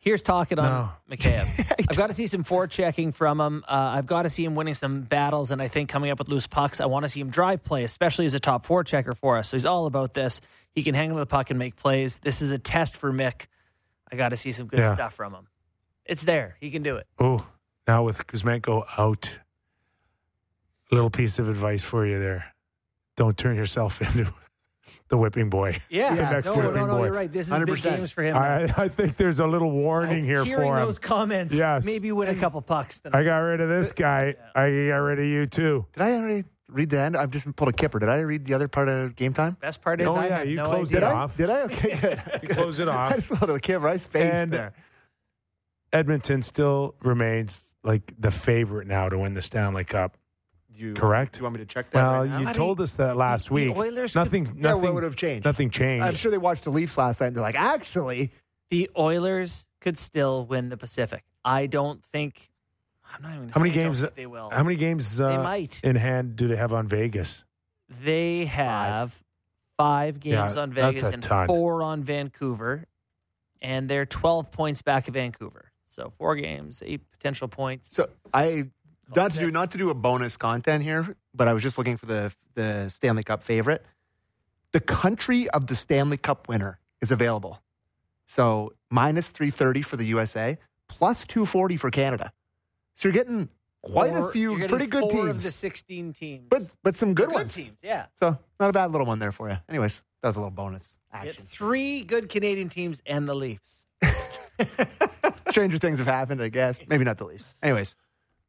[0.06, 0.66] Here's talking on
[1.10, 1.16] No.
[1.18, 1.86] Mikheyev.
[1.90, 3.66] I've got to see some forechecking from him.
[3.68, 6.30] Uh, I've got to see him winning some battles, and I think coming up with
[6.30, 6.80] loose pucks.
[6.80, 9.50] I want to see him drive play, especially as a top four checker for us.
[9.50, 10.42] So he's all about this.
[10.76, 12.18] He can hang on the puck and make plays.
[12.18, 13.48] This is a test for Mick.
[14.12, 14.94] I got to see some good Yeah.
[14.94, 15.48] stuff from him.
[16.06, 16.56] It's there.
[16.60, 17.08] He can do it.
[17.20, 17.44] Oh,
[17.88, 19.40] now with Kuzmenko out,
[20.92, 22.54] a little piece of advice for you there:
[23.18, 24.32] don't turn yourself into
[25.10, 25.80] the whipping boy.
[25.90, 27.04] Yeah, The next no, no, whipping no, boy.
[27.06, 27.32] you're right.
[27.32, 27.84] This is big 100%.
[27.98, 28.36] games for him.
[28.36, 30.76] I, I think there's a little warning here for him.
[30.76, 31.84] those comments, Yes.
[31.86, 33.00] maybe win a couple pucks.
[33.12, 34.36] I got rid of this guy.
[34.56, 35.86] I got rid of you too.
[35.94, 37.16] Did I already read the end?
[37.16, 38.00] I've just pulled a kipper.
[38.00, 39.58] Did I read the other part of game time?
[39.62, 40.98] Best part is Oh, I yeah, have you no closed idea.
[40.98, 41.14] it Did I?
[41.22, 41.38] off.
[41.38, 41.62] Did I?
[41.62, 42.22] Okay, good.
[42.44, 42.96] You closed it off.
[42.96, 43.16] I off.
[43.16, 43.88] just pulled a kipper.
[43.88, 44.74] I spaced And- there.
[45.94, 50.18] Edmonton still remains like the favorite now to win the Stanley Cup.
[50.76, 51.34] You, Correct.
[51.34, 52.40] Do you want me to check that Well, right now?
[52.40, 53.76] you I told us that last the week.
[53.76, 55.46] Oilers could- nothing, yeah, nothing would have changed?
[55.46, 56.06] Nothing changed.
[56.06, 58.32] I'm sure they watched the Leafs last night and they're like, actually,
[58.70, 61.24] the Oilers could still win the Pacific.
[61.44, 62.50] I don't think.
[63.14, 63.50] I'm not even.
[63.50, 64.50] How many say I don't games- think they will.
[64.50, 65.80] How many games they uh, might.
[65.84, 67.44] in hand do they have on Vegas?
[68.04, 69.22] They have
[69.78, 71.48] five, games Yeah, on Vegas and ton.
[71.48, 72.86] four on Vancouver,
[73.62, 75.72] and they're 12 points back of Vancouver.
[75.88, 77.96] So four games, eight potential points.
[77.96, 78.70] so I
[79.16, 81.98] not to do not to do a bonus content here, but I was just looking
[81.98, 83.86] for the the Stanley Cup favorite.
[84.72, 87.62] The country of the Stanley Cup winner is available.
[88.28, 92.32] So minus three thirty for the USA, plus two forty for Canada.
[92.96, 93.50] So you're getting
[93.84, 96.48] quite Four- a few pretty good teams, of the 16 teams.
[96.50, 97.54] but but some good good ones.
[97.54, 97.78] teams.
[97.84, 99.58] Yeah, So not a bad little one there for you.
[99.70, 101.46] Anyways, that was a little bonus Get action.
[101.48, 103.86] three good Canadian teams and the Leafs.
[105.50, 106.80] Stranger things have happened, I guess.
[106.88, 107.46] Maybe not the least.
[107.62, 107.96] Anyways,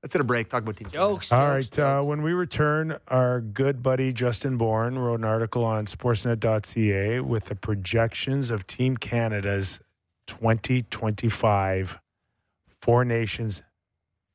[0.02, 0.48] Let's hit a break.
[0.48, 1.32] Talk about Team Jokes.
[1.32, 1.98] All jokes, right.
[1.98, 7.46] Uh, when we return, our good buddy Justin Bourne wrote an article on sportsnet.ca with
[7.46, 9.80] the projections of Team Canada's
[10.28, 11.98] 2025
[12.82, 13.62] Four Nations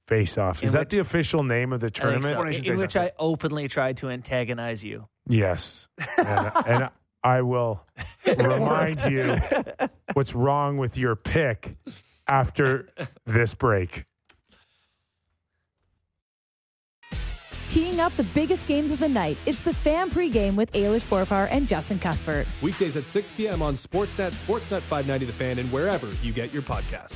[0.08, 0.62] face off.
[0.62, 2.04] Is In that which- the official name of the I think so.
[2.04, 2.36] tournament?
[2.36, 2.98] Four Nations in which.
[2.98, 5.08] I openly tried to antagonize you.
[5.28, 5.88] Yes.
[6.18, 6.90] And, and
[7.24, 7.86] I will
[8.26, 9.38] remind you
[10.14, 11.78] what's wrong with your pick
[12.28, 12.90] after
[13.26, 14.04] this break.
[17.72, 21.48] Teeing up the biggest games of the night, it's the Fan Pregame with Ailish Forfar
[21.52, 22.46] and Justin Cuthbert.
[22.62, 23.62] Weekdays at 6 p.m.
[23.62, 27.14] on Sportsnet, Sportsnet 590 The Fan, and wherever you get your podcasts.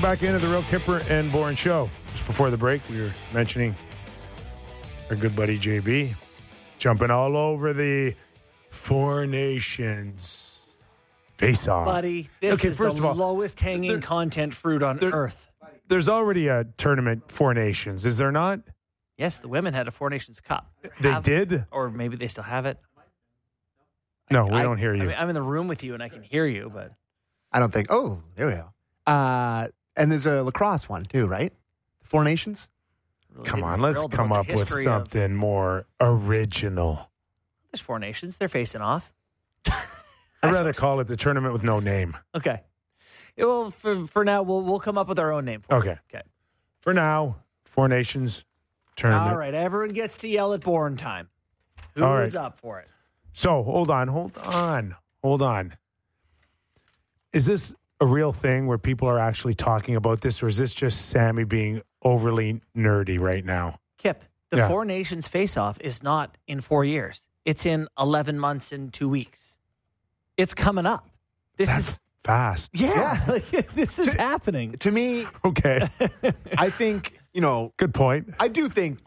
[0.00, 1.90] Welcome back into the Real Kyper and Bourne Show.
[2.12, 3.74] Just before the break, we were mentioning
[5.10, 6.14] our good buddy JB
[6.78, 8.14] jumping all over the
[8.70, 10.58] Four Nations
[11.36, 11.84] face off.
[11.84, 15.10] Buddy, this Okay, is first the of all, lowest hanging there- content fruit on there-
[15.10, 15.50] earth.
[15.88, 18.60] There's already a tournament, Four Nations, is there not?
[19.18, 20.72] Yes, the women had a Four Nations Cup.
[21.02, 21.66] They Have- did?
[21.70, 22.78] Or maybe they still have it.
[24.30, 25.02] No, we I- don't hear I you.
[25.02, 26.92] mean, I'm in the room with you and I can hear you, but
[27.52, 27.88] I don't think.
[27.90, 28.72] Oh, there we go.
[29.06, 31.52] Uh, and there's a lacrosse one too, right?
[32.02, 32.68] Four Nations.
[33.32, 37.10] really Come on, let's come up with history of- something more original.
[37.70, 38.36] There's Four Nations.
[38.36, 39.12] They're facing off.
[40.42, 42.16] I'd rather call it the tournament with no name.
[42.34, 42.62] Okay.
[43.36, 45.90] Yeah, well, for, for now, we'll we'll come up with our own name for Okay.
[45.92, 45.98] it.
[46.12, 46.22] Okay.
[46.80, 48.44] For now, Four Nations
[48.96, 49.30] tournament.
[49.30, 49.54] All right.
[49.54, 51.28] Everyone gets to yell at Bourne time.
[51.94, 52.34] Who's All right.
[52.34, 52.88] up for it?
[53.32, 55.74] So hold on, hold on, hold on.
[57.32, 60.72] Is this a real thing where people are actually talking about this, or is this
[60.72, 63.78] just Sammy being overly nerdy right now?
[63.98, 64.68] Kip, the Yeah.
[64.68, 67.22] Four Nations face off is not in four years.
[67.44, 69.58] It's in 11 months and two weeks.
[70.36, 71.08] It's coming up.
[71.56, 72.70] This That's is, fast.
[72.74, 74.72] yeah, like, this is happening.
[74.80, 75.86] To me, Okay,
[76.56, 77.72] I think you know.
[77.76, 78.34] good point.
[78.40, 78.98] I do think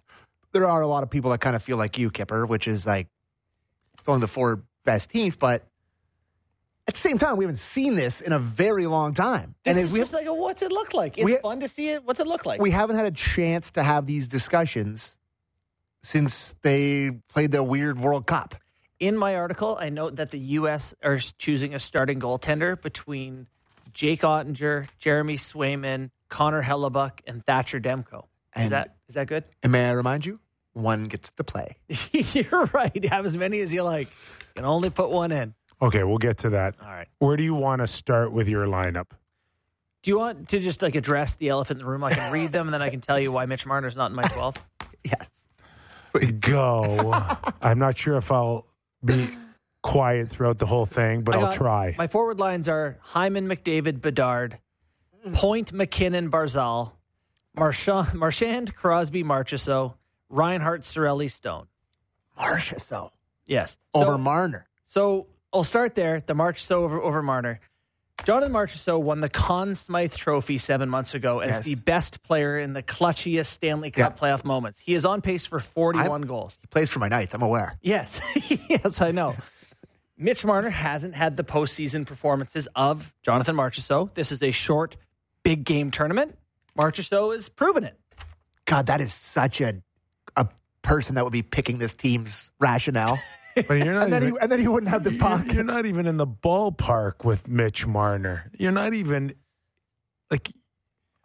[0.52, 2.86] there are a lot of people that kind of feel like you, Kyper, which is
[2.86, 3.08] like
[3.98, 5.64] it's only the four best teams, but
[6.88, 9.86] at the same time, we haven't seen this in a very long time, This and
[9.88, 11.18] is we just like, a, what's it look like?
[11.18, 12.04] It's we- fun to see it.
[12.04, 12.60] What's it look like?
[12.62, 15.16] we haven't had a chance to have these discussions
[16.02, 18.56] since they played the weird World Cup.
[19.00, 20.94] In my article, I note that the U.S.
[21.04, 23.48] are choosing a starting goaltender between
[23.94, 28.26] Jake Oettinger, Jeremy Swayman, Connor Hellebuyck, and Thatcher Demko.
[28.56, 29.44] Is And- that is that good?
[29.62, 30.40] And may I remind you,
[30.74, 31.78] one gets to play.
[32.12, 33.06] You're right.
[33.06, 34.08] Have as many as you like.
[34.10, 35.54] You can only put one in.
[35.84, 36.76] Okay, we'll get to that.
[36.82, 37.08] All right.
[37.20, 39.08] Where do you want to start with your lineup?
[40.02, 42.04] Do you want to just like address the elephant in the room?
[42.04, 44.16] I can read them and then I can tell you why Mitch Marner's not in
[44.16, 44.56] my 12.
[45.06, 45.50] Yes.
[46.40, 47.12] Go.
[47.62, 48.68] I'm not sure if I'll
[49.04, 49.28] be
[49.82, 51.96] quiet throughout the whole thing, but I I'll got- try.
[51.98, 54.60] My forward lines are Hyman, McDavid, Bedard,
[55.34, 56.92] Point, MacKinnon, Barzal,
[57.54, 59.96] Marchand, Marchand Crosby, Marchessault,
[60.30, 61.68] Reinhart, Cirelli, Stone.
[62.40, 63.12] Marchessault
[63.46, 63.76] Yes.
[63.94, 64.68] over So- Marner.
[64.86, 66.22] So I'll start there.
[66.26, 67.60] The Marchessault over over Marner.
[68.26, 71.66] Jonathan Marchessault won the Conn Smythe Trophy seven months ago as Yes.
[71.66, 74.20] the best player in the clutchiest Stanley Cup Yeah.
[74.36, 74.80] playoff moments.
[74.80, 76.58] He is on pace for 41 goals.
[76.62, 77.34] He plays for my Knights.
[77.34, 77.76] I'm aware.
[77.82, 78.20] Yes,
[78.70, 79.36] yes, I know.
[80.18, 84.14] Mitch Marner hasn't had the postseason performances of Jonathan Marchessault.
[84.14, 84.96] This is a short,
[85.44, 86.38] big game tournament.
[86.78, 88.00] Marchessault has proven it.
[88.66, 89.82] God, that is such a
[90.38, 90.48] a
[90.82, 93.20] person that would be picking this team's rationale.
[93.56, 95.46] But you're not and then even, he and then he wouldn't have the puck.
[95.46, 98.52] You're, you're not even in the ballpark with Mitch Marner.
[98.58, 99.34] You're not even
[100.32, 100.52] like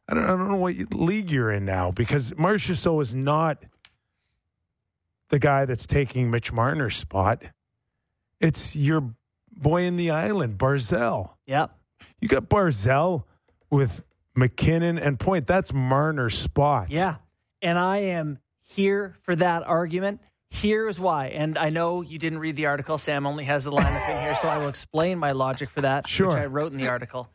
[0.08, 3.64] I don't, I don't know what league you're in now because Marchessault is not
[5.28, 7.42] the guy that's taking Mitch Marner's spot.
[8.40, 9.14] It's your
[9.52, 11.30] boy in the island, Barzal.
[11.46, 11.76] Yep.
[12.20, 13.24] You got Barzal
[13.70, 14.02] with
[14.34, 15.46] MacKinnon and Point.
[15.46, 16.90] That's Marner's spot.
[16.90, 17.16] Yeah.
[17.60, 20.20] And I am here for that argument.
[20.50, 21.26] Here's why.
[21.28, 22.98] And I know you didn't read the article.
[22.98, 26.06] Sam only has the lineup in here, so I will explain my logic for that,
[26.08, 26.28] Sure.
[26.28, 27.28] which I wrote in the article.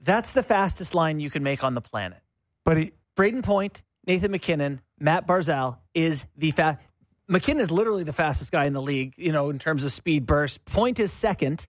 [0.00, 2.18] That's the fastest line you can make on the planet.
[2.64, 6.78] But he, Brayden Point, Nathan MacKinnon, Matt Barzal is the fast.
[7.28, 10.26] MacKinnon is literally the fastest guy in the league, you know, in terms of speed
[10.26, 10.64] burst.
[10.64, 11.66] Point is second,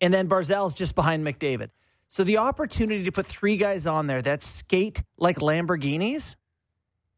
[0.00, 1.70] and then Barzal is just behind McDavid.
[2.08, 6.34] So the opportunity to put three guys on there that skate like Lamborghinis,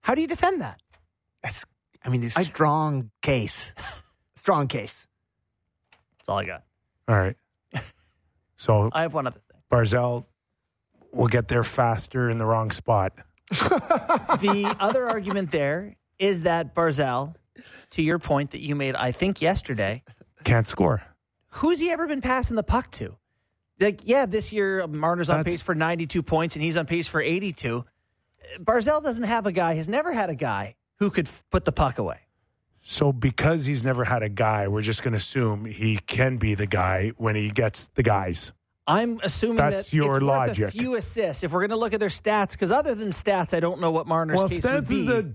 [0.03, 0.81] how do you defend that?
[1.43, 1.65] That's,
[2.09, 3.75] I mean, this strong case.
[4.37, 5.07] Strong case.
[6.17, 6.63] That's all I got.
[7.07, 7.37] All right.
[8.57, 9.61] So I have one other thing.
[9.71, 10.25] Barzal
[11.13, 13.13] will get there faster in the wrong spot.
[13.51, 17.35] the other argument there is that Barzal,
[17.91, 20.03] to your point that you made, I think yesterday,
[20.45, 21.03] Can't score.
[21.51, 23.17] who's he ever been passing the puck to?
[23.79, 27.07] Like, yeah, this year Marner's on That's- pace for 92 points and he's on pace
[27.07, 27.85] for 82.
[28.61, 31.73] Barzal doesn't have a guy, has never had a guy who could f- put the
[31.73, 32.21] puck away.
[32.83, 36.55] So because he's never had a guy, we're just going to assume he can be
[36.55, 38.53] the guy when he gets the guys.
[38.87, 40.69] I'm assuming That's that your logic.
[40.69, 41.45] a few assists.
[41.45, 43.91] If we're going to look at their stats, because other than stats, I don't know
[43.91, 45.03] what Marner's well, case would stats be.
[45.03, 45.35] is a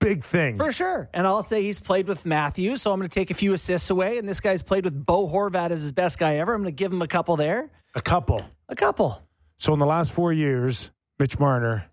[0.00, 0.58] big thing.
[0.58, 1.08] For sure.
[1.14, 3.88] And I'll say he's played with Matthews, so I'm going to take a few assists
[3.88, 4.18] away.
[4.18, 6.52] And this guy's played with Bo Horvat as his best guy ever.
[6.52, 7.70] I'm going to give him a couple there.
[7.94, 8.42] A couple.
[8.68, 9.22] A couple.
[9.56, 11.90] So in the last four years, Mitch Marner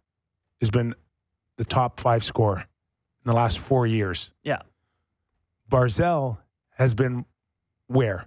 [0.59, 0.93] has been
[1.57, 2.65] the top five scorer
[3.27, 4.31] in the last four years.
[4.41, 4.61] Yeah.
[5.69, 6.37] Barzal
[6.77, 7.25] has been
[7.87, 8.25] where?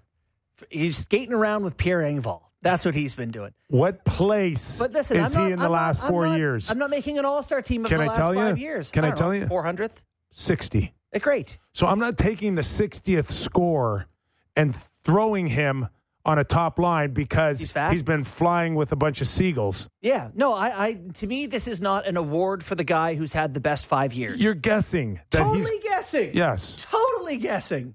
[0.68, 2.42] He's skating around with Pierre Engvall.
[2.60, 3.52] That's what he's been doing.
[3.68, 6.38] What place But listen, is not, he in the I'm last not- four I'm not-
[6.38, 6.70] years?
[6.70, 8.64] I'm not making an all star team of Can the I last tell five you?
[8.64, 8.90] years.
[8.90, 9.46] Can I don't tell know, you?
[9.46, 10.02] 400th?
[10.32, 10.92] 60.
[11.14, 11.56] Uh, Great.
[11.72, 14.04] So I'm not taking the 60th score
[14.54, 15.88] and throwing him
[16.24, 19.88] on a top line because He's he's been flying with a bunch of seagulls.
[20.02, 20.28] Yeah.
[20.34, 23.54] No, I, I to me, this is not an award for the guy who's had
[23.54, 24.40] the best five years.
[24.40, 26.30] You're guessing that totally guessing.
[26.34, 26.74] yes.
[26.78, 27.94] Totally guessing.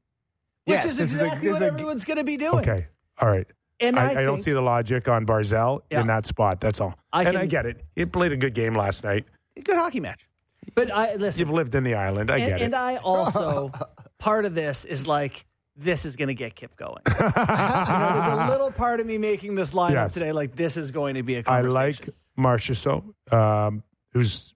[0.65, 2.57] Which Yes, is this is a- exactly what a- everyone's going to be doing.
[2.67, 2.87] Okay.
[3.21, 3.45] All right.
[3.79, 6.01] And I, I, I, don't see the logic on Barzal Yeah.
[6.01, 6.59] in that spot.
[6.61, 6.95] That's all.
[7.13, 7.83] I and can- I get it.
[7.95, 9.25] He played a good game last night.
[9.63, 10.27] good hockey match.
[10.73, 11.41] But I listen.
[11.41, 12.31] You've lived in the island.
[12.31, 12.63] I and, get it.
[12.65, 12.75] and.
[12.75, 13.69] I also
[14.17, 15.45] part of this is like
[15.75, 17.01] this is going to get Kip going.
[17.07, 20.13] you know, there's a little part of me making this lineup Yes.
[20.13, 21.75] today like this is going to be a I conversation.
[21.77, 22.09] I like
[22.59, 24.53] Marchessault, um, who's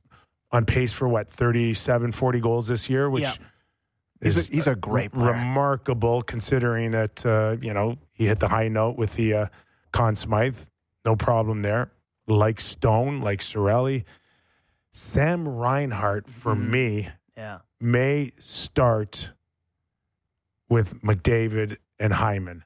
[0.51, 3.33] on pace for what 37, 40 goals this year, which Yeah.
[4.21, 5.31] He's a, is he's a great player.
[5.31, 9.45] remarkable considering that uh, you know he hit the high note with the uh,
[9.93, 10.57] Conn Smythe.
[11.05, 11.91] No problem there.
[12.27, 14.03] Like Stone, like Cirelli,
[14.91, 16.71] Sam Reinhart for Mm-hmm.
[16.71, 17.59] me yeah.
[17.79, 19.31] may start
[20.69, 22.63] with McDavid and Hyman,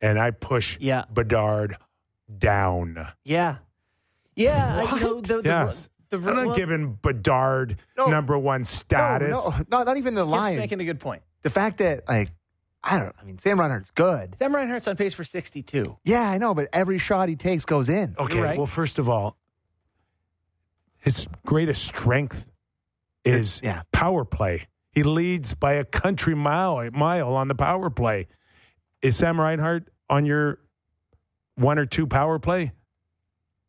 [0.00, 1.04] and I push Yeah.
[1.12, 1.76] Bedard
[2.38, 3.08] down.
[3.24, 3.56] Yeah.
[4.36, 5.88] Yeah, I- you know the, the, Yes.
[6.10, 8.06] the, I'm not well, giving Bedard No.
[8.06, 9.28] number one status.
[9.30, 10.56] No, no, no, not even the Kip's line.
[10.58, 11.22] making a good point.
[11.42, 12.30] The fact that, like,
[12.84, 13.14] I don't.
[13.20, 14.36] I mean, Sam Reinhart's good.
[14.38, 15.98] Sam Reinhart's on pace for 62.
[16.04, 18.14] Yeah, I know, but every shot he takes goes in.
[18.18, 18.56] Okay, right.
[18.56, 19.36] well, first of all,
[20.98, 22.46] his greatest strength
[23.24, 23.82] is Yeah.
[23.92, 24.68] power play.
[24.98, 28.26] He leads by a country mile mile on the power play.
[29.00, 30.58] Is Sam Reinhart on your
[31.54, 32.72] one or two power play?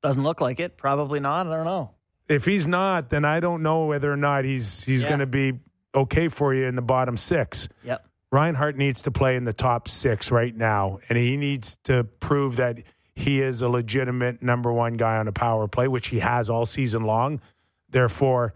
[0.02, 0.76] Doesn't look like it.
[0.76, 1.46] Probably not.
[1.46, 1.92] I don't know.
[2.28, 5.10] If he's not, then I don't know whether or not he's he's Yeah.
[5.10, 5.54] going to be
[5.94, 7.70] okay for you in the bottom six.
[7.84, 8.04] Yep.
[8.32, 12.56] Reinhart needs to play in the top six right now, and he needs to prove
[12.56, 12.80] that
[13.14, 16.66] he is a legitimate number one guy on a power play, which he has all
[16.66, 17.40] season long.
[17.88, 18.56] Therefore,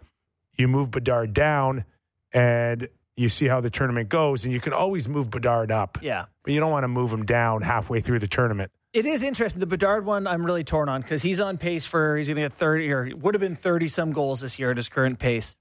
[0.57, 1.85] you move Bedard down,
[2.33, 6.25] and you see how the tournament goes, and you can always move Bedard up, Yeah.
[6.43, 8.71] but you don't want to move him down halfway through the tournament.
[8.91, 9.59] It is interesting.
[9.59, 12.41] The Bedard one, I'm really torn on because he's on pace for he's going to
[12.43, 15.55] get 30 or would have been 30 some goals this year at his current pace.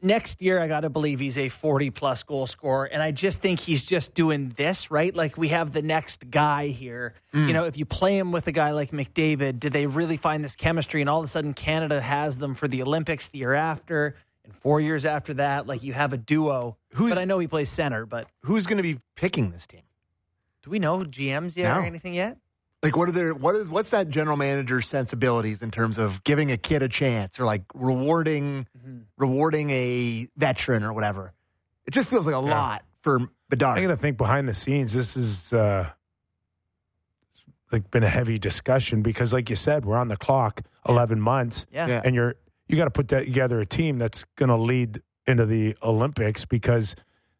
[0.00, 3.40] Next year, I got to believe he's a 40 plus goal scorer, and I just
[3.40, 5.12] think he's just doing this right.
[5.14, 7.14] Like we have the next guy here.
[7.34, 7.48] Mm.
[7.48, 10.44] You know, if you play him with a guy like McDavid, do they really find
[10.44, 11.00] this chemistry?
[11.00, 14.14] And all of a sudden, Canada has them for the Olympics the year after,
[14.48, 16.76] and four years after that, like you have a duo.
[16.94, 18.06] Who's- but I know he plays center.
[18.06, 19.82] But Who's going to be picking this team?
[20.64, 22.36] do we know GMs yet or anything yet?
[22.82, 26.50] Like, what are their what is what's that general manager's sensibilities in terms of giving
[26.52, 28.98] a kid a chance or like rewarding Mm-hmm.
[29.16, 31.32] rewarding a veteran or whatever?
[31.86, 33.78] It just feels like a lot for Bedard.
[33.78, 34.92] I got to think behind the scenes.
[34.92, 35.90] This is uh,
[37.72, 41.66] like been a heavy discussion because, like you said, we're on the clock, eleven months.
[41.72, 41.86] Yeah.
[41.86, 42.02] Yeah.
[42.04, 42.36] and you're
[42.68, 46.44] you got to put that together a team that's going to lead into the Olympics
[46.44, 46.94] because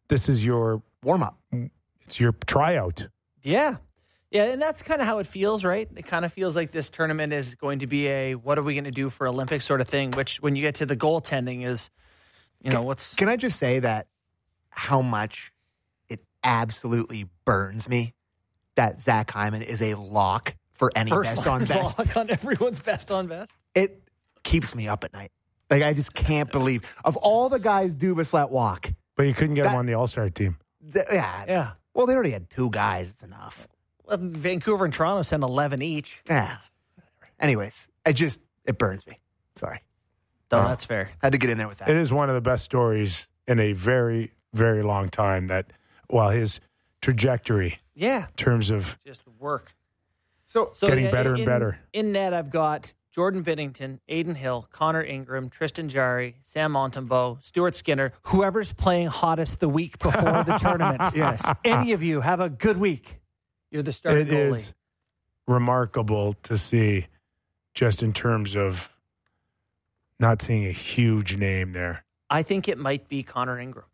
[0.07, 1.37] this is your Warm up.
[2.01, 3.07] it's your tryout.
[3.41, 3.77] Yeah.
[4.31, 5.89] Yeah, and that's kind of how it feels, right?
[5.95, 8.75] It kind of feels like this tournament is going to be a what are we
[8.75, 11.65] going to do for Olympics sort of thing, which when you get to the goaltending
[11.65, 11.89] is,
[12.61, 14.07] you know, what's Can I just say that
[14.69, 15.51] how much
[16.09, 18.13] it absolutely burns me
[18.75, 21.97] that Zach Hyman is a lock for any first best on line best.
[21.97, 23.57] lock on everyone's best on best.
[23.73, 24.03] It
[24.49, 25.31] keeps me up at night.
[25.69, 28.91] Like I just can't believe of all the guys Dubas let walk.
[29.15, 30.57] But you couldn't get him on the All Star team.
[30.93, 31.71] th- yeah, Yeah.
[31.93, 33.09] Well, they already had two guys.
[33.09, 33.67] It's enough.
[34.05, 36.21] Well, Vancouver and Toronto sent 11 each.
[36.29, 36.57] Yeah.
[37.39, 39.19] Anyways, it just it burns me.
[39.55, 39.81] Sorry,
[40.51, 40.67] No, Oh.
[40.69, 41.09] that's fair.
[41.21, 41.89] had to get in there with that.
[41.89, 45.71] It is one of the best stories in a very, very long time that,
[46.09, 46.59] well, his
[47.01, 48.27] trajectory Yeah.
[48.27, 49.75] in terms of Just work.
[50.45, 51.79] so So Getting yeah, better and better.
[51.93, 57.75] In net, I've got Jordan Binnington, Adin Hill, Connor Ingram, Tristan Jarry, Sam Montembeault, Stuart
[57.75, 61.01] Skinner, whoever's playing hottest the week before the tournament.
[61.13, 63.19] yes, Any of you have a good week.
[63.71, 64.55] You're the starting it goalie.
[64.55, 64.73] is
[65.49, 67.07] remarkable to see
[67.73, 68.95] just in terms of
[70.17, 72.05] not seeing a huge name there.
[72.29, 73.87] I think it might be Connor Ingram.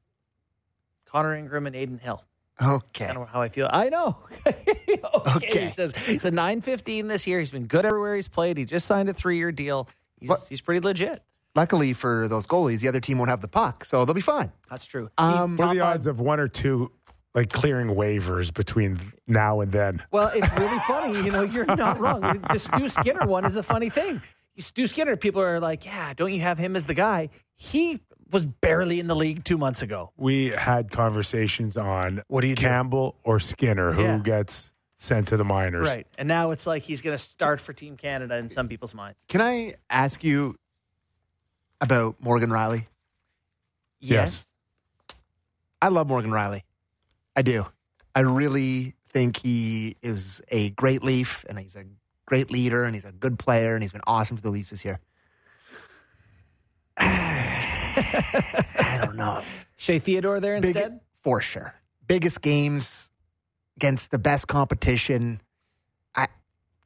[1.07, 2.23] Connor Ingram and Adin Hill.
[2.61, 3.05] Okay.
[3.07, 3.69] Kind of how I feel.
[3.71, 4.17] I know.
[4.47, 4.81] okay.
[5.35, 5.63] Okay.
[5.63, 7.39] He says he's a 915 this year.
[7.39, 8.57] He's been good everywhere he's played.
[8.57, 9.87] He just signed a three year deal.
[10.19, 10.45] He's, What?
[10.47, 11.21] he's pretty legit.
[11.55, 14.51] Luckily for those goalies, the other team won't have the puck, so they'll be fine.
[14.69, 15.09] That's true.
[15.17, 16.91] Um, What are the Top odds of one or two
[17.33, 20.03] like clearing waivers between now and then?
[20.11, 21.17] Well, it's really funny.
[21.25, 22.21] You know, you're not wrong.
[22.51, 24.21] The Stu Skinner one is a funny thing.
[24.57, 27.29] Stu Skinner, people are like, yeah, don't you have him as the guy?
[27.55, 27.99] He
[28.31, 30.11] was barely in the league two months ago.
[30.17, 32.61] We had conversations on What do you do?
[32.63, 34.17] Campbell or Skinner who Yeah.
[34.19, 35.87] gets sent to the minors.
[35.87, 36.07] Right.
[36.17, 39.17] And now it's like he's going to start for Team Canada in some people's minds.
[39.27, 40.55] Can I ask you
[41.81, 42.87] about Morgan Rielly?
[43.99, 44.45] Yes.
[45.81, 46.61] I love Morgan Rielly.
[47.35, 47.65] I do.
[48.15, 51.83] I really think he is a great Leaf and he's a
[52.25, 54.83] great leader and he's a good player and he's been awesome for the Leafs this
[54.85, 54.99] year.
[57.95, 59.41] I don't know.
[59.77, 60.99] Shea Theodore there Big- instead?
[61.21, 61.73] for sure.
[62.07, 63.09] Biggest games
[63.77, 65.41] against the best competition.
[66.15, 66.27] I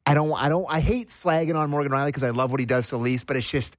[0.06, 2.66] I don't I don't I hate slagging on Morgan Rielly because I love what he
[2.66, 3.76] does to the Leafs, but it's just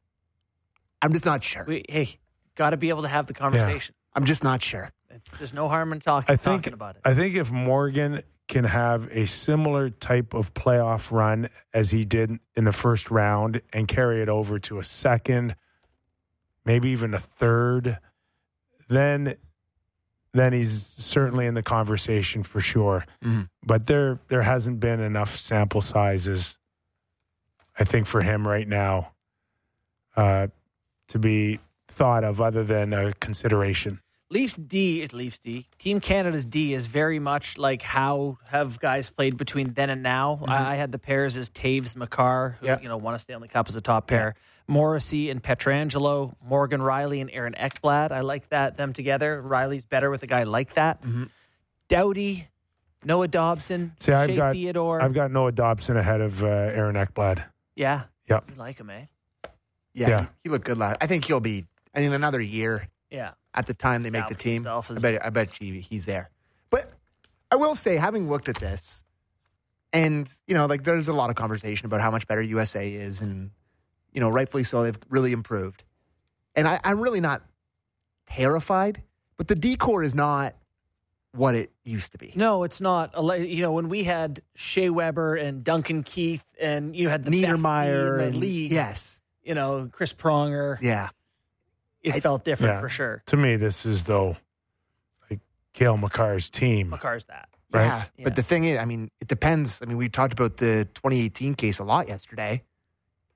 [1.03, 1.64] I'm just not sure.
[1.66, 2.18] We, hey,
[2.57, 3.95] got to be able to have the conversation.
[4.14, 4.93] I'm just not sure.
[5.09, 7.03] It's, there's no harm in talking, I think talking about it.
[7.05, 12.39] I think if Morgan can have a similar type of playoff run as he did
[12.55, 15.57] in the first round and carry it over to a second,
[16.71, 17.99] maybe even a third,
[18.89, 19.35] then
[20.33, 23.05] then he's certainly in the conversation for sure.
[23.25, 23.49] Mhm.
[23.66, 26.57] But there there hasn't been enough sample sizes,
[27.79, 29.12] I think, for him right now
[30.16, 30.47] uh,
[31.09, 31.59] to be
[31.89, 34.01] thought of other than a consideration.
[34.33, 39.11] Leafs D, is Leafs D, Team Canada's D is very much like how have guys
[39.11, 40.45] played between then and now.
[40.47, 42.79] I, I had the pairs as Toews, Makar, who Yeah.
[42.81, 44.37] you know won a Stanley Cup as a top pair.
[44.71, 48.12] Morrissey and Pietrangelo, Morgan Rielly and Aaron Ekblad.
[48.12, 49.43] I like that them together.
[49.45, 51.03] Rielly's better with a guy like that.
[51.89, 52.47] Doughty,
[53.05, 55.03] Noah Dobson, See, I've Shea got Theodore.
[55.03, 57.45] I've got Noah Dobson ahead of uh, Aaron Ekblad.
[57.75, 58.45] yeah, Yep.
[58.51, 59.07] you like him, eh?
[59.93, 60.21] Yeah, Yeah.
[60.21, 60.99] He, he looked good last.
[61.01, 61.66] I think he'll be.
[61.95, 64.62] I mean, another year Yeah, at the time they make the team.
[64.62, 65.27] himself I bet.
[65.27, 66.31] I bet you he's there.
[66.71, 66.93] But
[67.51, 69.03] I will say, having looked at this,
[69.93, 73.21] and you know, like there's a lot of conversation about how much better USA is,
[73.21, 73.51] and
[74.13, 75.85] you know, rightfully so, they've really improved.
[76.55, 77.43] And I, I'm really not
[78.29, 79.03] terrified,
[79.37, 80.55] but the decor is not
[81.33, 82.33] what it used to be.
[82.35, 83.13] No, it's not.
[83.41, 87.63] You know, when we had Shea Weber and Duncan Keith, and you had the best
[87.63, 88.73] Niedermayer team in and the league.
[88.73, 90.79] yes, You know, Chris Pronger.
[90.81, 91.11] yeah,
[92.03, 92.81] It felt different Yeah.
[92.81, 93.23] for sure.
[93.27, 94.37] To me, this is though
[95.31, 95.41] like
[95.73, 96.91] Cale Makar's team.
[96.91, 97.49] Makar's that.
[97.73, 97.85] Right?
[97.85, 98.05] yeah.
[98.17, 98.25] Yeah.
[98.25, 99.81] But the thing is, I mean, it depends.
[99.83, 102.65] I mean, we talked about the 2018 case a lot yesterday.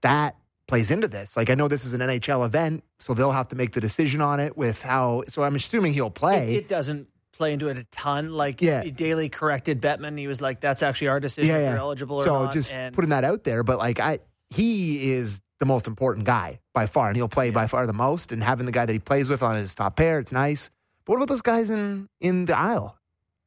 [0.01, 0.35] That
[0.67, 1.37] plays into this.
[1.37, 4.21] Like, I know this is an NHL event, so they'll have to make the decision
[4.21, 5.23] on it with how.
[5.29, 6.55] So I'm assuming he'll play.
[6.55, 8.33] It, it doesn't play into it a ton.
[8.33, 8.85] Like Yeah.
[8.85, 10.19] Daly corrected Bettman.
[10.19, 11.69] He was like, "That's actually our decision Yeah, if yeah.
[11.71, 13.63] they're eligible or so not." just and putting that out there.
[13.63, 17.67] But like, I he is the most important guy by far, and he'll play by
[17.67, 18.31] far the most.
[18.33, 20.71] And having the guy that he plays with on his top pair, it's nice.
[21.05, 22.97] But what about those guys in in the aisle?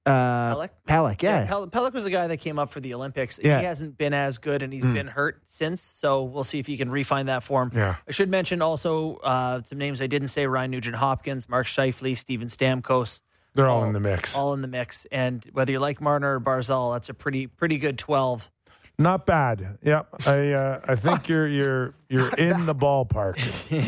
[0.08, 0.70] Uh, Pelech?
[0.88, 1.48] Pelech, yeah.
[1.48, 3.40] Pelech was a guy that came up for the Olympics.
[3.44, 3.60] Yeah.
[3.60, 4.94] He hasn't been as good, and he's Mm.
[4.94, 5.82] been hurt since.
[5.82, 7.72] So we'll see if he can refine that form.
[7.76, 7.96] Yeah.
[8.08, 12.18] I should mention also uh, some names I didn't say: Ryan Nugent Hopkins, Mark Scheifele,
[12.18, 13.22] Steven Stamkos.
[13.54, 14.36] They're all All- in the mix.
[14.36, 15.06] all in the mix.
[15.12, 18.52] And whether you like Marner or Barzal, that's a pretty pretty good twelve.
[19.00, 19.78] Not bad.
[19.84, 20.08] Yep.
[20.28, 23.38] I uh, I think you're you're you're in the ballpark.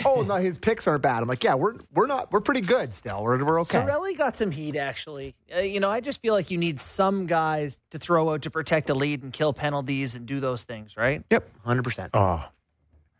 [0.06, 1.24] oh no, his picks aren't bad.
[1.24, 3.24] I'm like, yeah, we're we're not we're pretty good still.
[3.24, 3.80] We're we're okay.
[3.80, 5.34] Cirelli got some heat actually.
[5.56, 8.52] Uh, you know, I just feel like you need some guys to throw out to
[8.52, 11.24] protect a lead and kill penalties and do those things, right?
[11.32, 12.12] Yep, hundred percent.
[12.14, 12.48] Oh,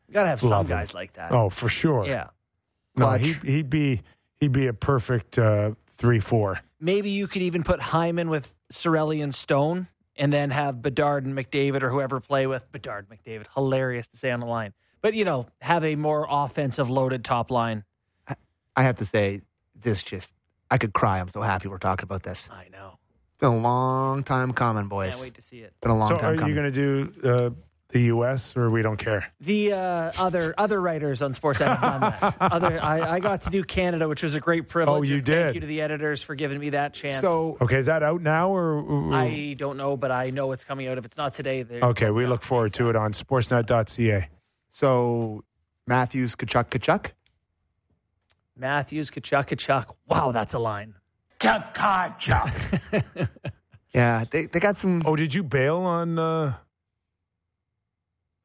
[0.08, 0.78] You got to have some Love him.
[0.78, 1.32] guys like that.
[1.32, 2.06] oh, for sure.
[2.06, 2.28] Yeah.
[2.96, 4.04] No, he he'd be
[4.40, 6.60] he'd be a perfect uh, three four.
[6.80, 9.88] Maybe you could even put Hyman with Cirelli and Stone
[10.20, 13.48] and then have Bedard and McDavid or whoever play with Bedard McDavid.
[13.56, 14.74] Hilarious to say on the line.
[15.02, 17.86] But, you know, have a more offensive loaded top line.
[18.76, 19.42] I have to say,
[19.74, 20.36] this just
[20.70, 21.20] I could cry.
[21.20, 22.50] I'm so happy we're talking about this.
[22.52, 23.00] I know.
[23.30, 25.14] It's been a long time coming, boys.
[25.14, 25.74] Can't wait to see it.
[25.82, 26.56] Been a long so time are coming.
[26.56, 27.50] you going to do uh,
[27.90, 28.56] the U.S.
[28.56, 29.32] or we don't care?
[29.42, 32.36] The uh, other other writers on Sportsnet have done that.
[32.40, 35.00] Other, I, I got to do Canada, which was a great privilege.
[35.00, 35.44] Oh, you and did?
[35.44, 37.20] Thank you to the editors for giving me that chance.
[37.20, 39.14] so Okay, is that out now or?
[39.14, 40.98] I don't know, but I know it's coming out.
[40.98, 44.30] If it's not today, okay, we look forward to it on Sportsnet.ca.
[44.70, 45.44] so
[45.88, 47.12] Matthews Tkachuk Tkachuk.
[48.56, 49.96] Matthews, Tkachuk, Tkachuk.
[50.08, 50.96] Wow, that's a line.
[53.94, 55.02] Yeah, they they got some.
[55.04, 56.20] Oh, did you bail on?
[56.20, 56.54] Uh,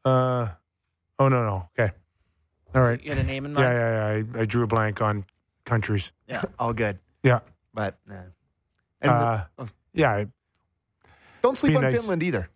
[0.05, 0.49] uh,
[1.19, 1.93] oh no no okay,
[2.75, 3.03] all right.
[3.03, 3.75] You had a name in Yeah mind?
[3.79, 4.39] yeah yeah.
[4.39, 5.25] I, I drew a blank on
[5.65, 6.13] countries.
[6.29, 7.41] Yeah, all good, Yeah.
[7.73, 8.15] but uh,
[9.01, 9.45] and Uh,
[9.93, 10.11] yeah.
[10.13, 10.27] I-
[11.43, 11.95] don't sleep be on nice.
[11.95, 12.49] Finland either.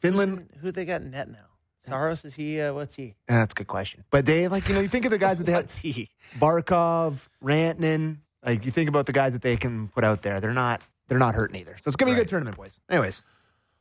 [0.00, 0.50] Finland.
[0.60, 1.38] Who they got in net now?
[1.80, 3.14] Saros, is he, uh, what's he?
[3.28, 4.04] Yeah, that's a good question.
[4.10, 6.08] But they like you know you think of the guys that they have What's he?
[6.38, 8.18] Barkov, Rantanen.
[8.44, 10.40] Like you think about the guys that they can put out there.
[10.40, 11.76] They're not they're not hurting either.
[11.82, 12.80] So it's gonna be a good tournament, boys.
[12.88, 13.22] Anyways,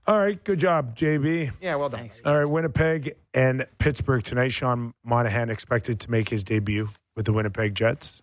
[0.05, 0.41] All right.
[0.43, 1.51] Good job, JB.
[1.61, 2.01] yeah, well done.
[2.01, 2.21] Thanks.
[2.25, 4.49] All right, Winnipeg and Pittsburgh tonight.
[4.49, 8.21] Sean Monahan expected to make his debut with the Winnipeg Jets.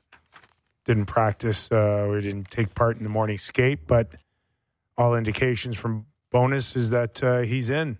[0.85, 4.09] Didn't practice uh, or didn't take part in the morning skate, but
[4.99, 7.99] all indications from Bowness is that uh, he's in.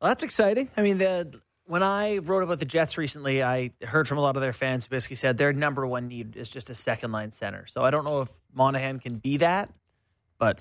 [0.00, 0.68] Well, that's exciting.
[0.76, 4.36] I mean, the when I wrote about the Jets recently, I heard from a lot
[4.36, 7.32] of their fans who basically said their number one need is just a second line
[7.32, 7.66] center.
[7.66, 9.70] So I don't know if Monahan can be that,
[10.38, 10.58] but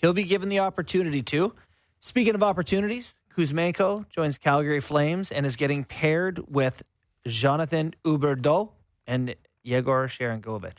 [0.00, 1.54] he'll be given the opportunity to.
[2.00, 6.82] Speaking of opportunities, Kuzmenko joins Calgary Flames and is getting paired with
[7.26, 8.70] Jonathan Huberdeau
[9.06, 10.72] and Yegor Sharangovich.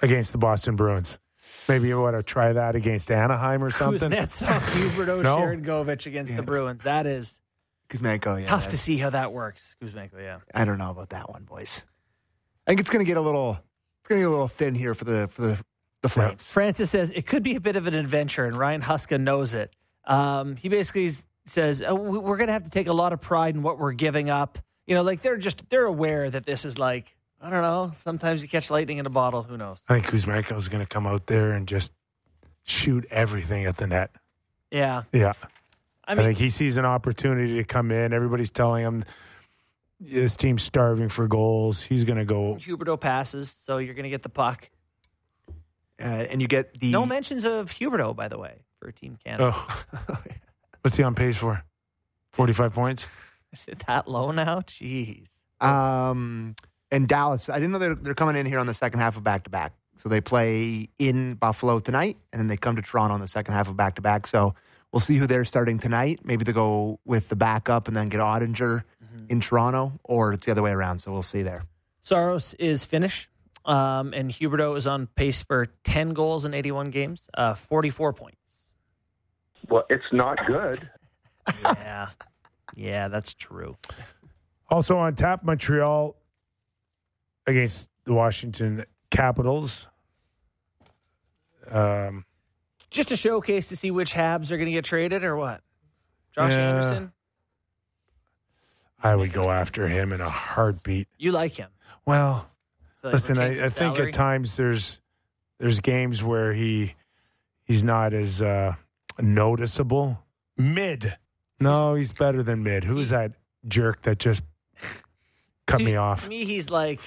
[0.00, 1.18] against the Boston Bruins.
[1.68, 4.10] Maybe you want to try that against Anaheim or something.
[4.10, 5.36] Kuznetsov, Huberdeau, No.
[5.38, 6.82] Sharangovich against the Bruins.
[6.84, 7.38] That is
[7.90, 8.48] Kuzmenko, yeah.
[8.48, 9.76] tough to see how that works.
[9.82, 10.38] Kuzmenko, yeah.
[10.54, 11.82] I don't know about that one, boys.
[12.66, 13.58] I think it's gonna get a little
[14.00, 15.64] it's gonna get a little thin here for the for the
[16.04, 16.52] the Flames.
[16.52, 19.74] Francis says it could be a bit of an adventure, and Ryan Huska knows it.
[20.04, 21.10] Um, he basically
[21.46, 23.78] says oh, we- we're going to have to take a lot of pride in what
[23.78, 24.58] we're giving up.
[24.86, 27.92] You know, like they're just they're aware that this is like I don't know.
[28.00, 29.42] Sometimes you catch lightning in a bottle.
[29.42, 29.82] Who knows?
[29.88, 31.92] I think Kuzmenko is going to come out there and just
[32.64, 34.10] shoot everything at the net.
[34.70, 35.32] Yeah, Yeah.
[36.06, 38.12] I I, think he sees an opportunity to come in.
[38.12, 39.04] Everybody's telling him
[40.00, 41.80] this team's starving for goals.
[41.82, 42.56] He's going to go.
[42.56, 44.68] Huberdeau passes, so you're going to get the puck.
[46.04, 49.52] Uh, and you get the No mentions of Huberdeau, by the way, for Team Canada.
[49.54, 50.22] Oh,
[50.82, 51.64] what's he on pace for?
[52.32, 53.06] Forty-five points.
[53.52, 54.60] Is it that low now?
[54.60, 55.26] Jeez.
[55.60, 56.54] um
[56.90, 57.48] and Dallas.
[57.48, 59.50] I didn't know they're they're coming in here on the second half of back to
[59.50, 59.72] back.
[59.96, 63.54] So they play in Buffalo tonight, and then they come to Toronto on the second
[63.54, 64.26] half of back to back.
[64.26, 64.54] So
[64.92, 66.20] we'll see who they're starting tonight.
[66.24, 68.82] Maybe they go with the backup and then get Oettinger
[69.28, 70.98] in Toronto, or it's the other way around.
[70.98, 71.62] So we'll see there.
[72.02, 73.28] Saros is Finnish,
[73.64, 78.38] um, and Huberdeau is on pace for 10 goals in 81 games, uh, 44 points.
[79.68, 80.90] Well, it's not good.
[81.62, 82.08] Yeah.
[82.74, 83.76] yeah, that's true.
[84.68, 86.16] Also on tap, Montreal
[87.46, 89.86] against the Washington Capitals.
[91.70, 92.24] Um,
[92.90, 95.62] Just a showcase to see which Habs are going to get traded or what?
[96.34, 96.68] Josh Yeah.
[96.70, 97.12] Anderson,
[99.02, 101.08] I would go after him in a heartbeat.
[101.18, 101.70] you like him.
[102.06, 102.53] Well, Feel like
[103.12, 105.00] listen, I, I think at times there's
[105.58, 106.94] there's games where he
[107.64, 108.74] he's not as uh,
[109.20, 110.18] noticeable.
[110.56, 111.16] Mid,
[111.60, 112.84] no, he's better than mid.
[112.84, 113.32] Who's that
[113.66, 114.42] jerk that just
[115.66, 116.24] cut To- me off?
[116.24, 117.00] To me, he's like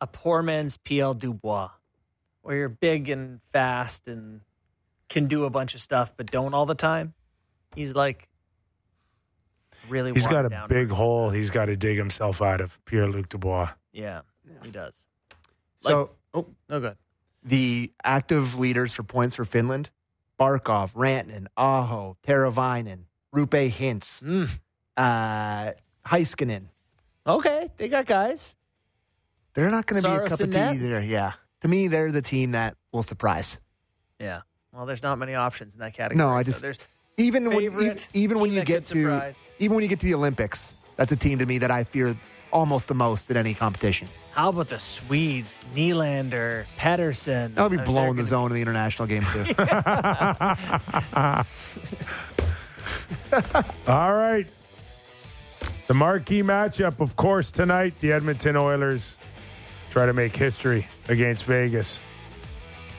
[0.00, 1.70] a poor man's PL Dubois,
[2.42, 4.40] where you're big and fast and
[5.08, 7.14] can do a bunch of stuff, but don't all the time.
[7.74, 8.28] He's like
[9.88, 10.12] really.
[10.12, 11.30] He's got a big hole.
[11.30, 12.78] He's got to dig himself out of.
[12.84, 13.70] Pierre Luc Dubois.
[13.92, 14.20] Yeah,
[14.62, 15.06] he does.
[15.80, 16.96] So oh, No good.
[17.42, 19.90] the active leaders for points for Finland:
[20.38, 24.48] Barkov, Rantanen, Aho, Teravainen, Roope Hintz, Mm.
[24.96, 25.72] uh,
[26.06, 26.66] Heiskanen.
[27.26, 28.56] Okay, they got guys.
[29.54, 30.74] They're not going to be a cup in of tea net?
[30.76, 31.00] either.
[31.02, 31.32] Yeah,
[31.62, 33.58] to me, they're the team that will surprise.
[34.18, 34.42] Yeah.
[34.72, 36.18] Well, there's not many options in that category.
[36.24, 36.78] No, I so just- there's
[37.16, 39.34] Even when even, even when you get to surprise.
[39.58, 42.16] even when you get to the Olympics, that's a team to me that I fear
[42.52, 44.08] almost the most in any competition.
[44.32, 45.58] how about the Swedes?
[45.74, 47.54] Nylander, Pettersson.
[47.54, 49.44] That'll be Uh, blowing they're the gonna- zone in the international game too.
[53.86, 54.46] All right.
[55.86, 57.94] The marquee matchup, of course, tonight.
[58.00, 59.16] The Edmonton Oilers
[59.90, 62.00] try to make history against Vegas.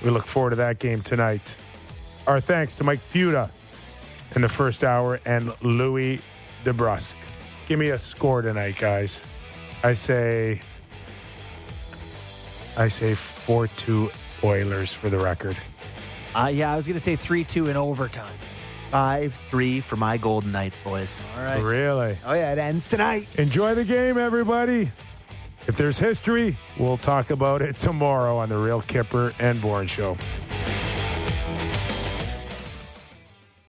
[0.03, 1.55] We look forward to that game tonight.
[2.27, 3.49] Our thanks to Mike Fuda
[4.35, 6.19] in the first hour and Louie
[6.65, 7.13] DeBrusk.
[7.67, 9.21] Give me a score tonight, guys.
[9.83, 10.61] I say
[12.77, 14.11] I say 4 2
[14.43, 15.57] Oilers for the record.
[16.33, 18.33] Uh, yeah, I was going to say 3 2 in overtime.
[18.91, 21.23] Five three for my Golden Knights, boys.
[21.37, 21.63] All right.
[21.63, 22.17] Really?
[22.25, 23.25] Oh yeah, it ends tonight.
[23.37, 24.91] Enjoy the game, everybody.
[25.65, 30.17] If there's history, we'll talk about it tomorrow on the Real Kyper and Bourne Show.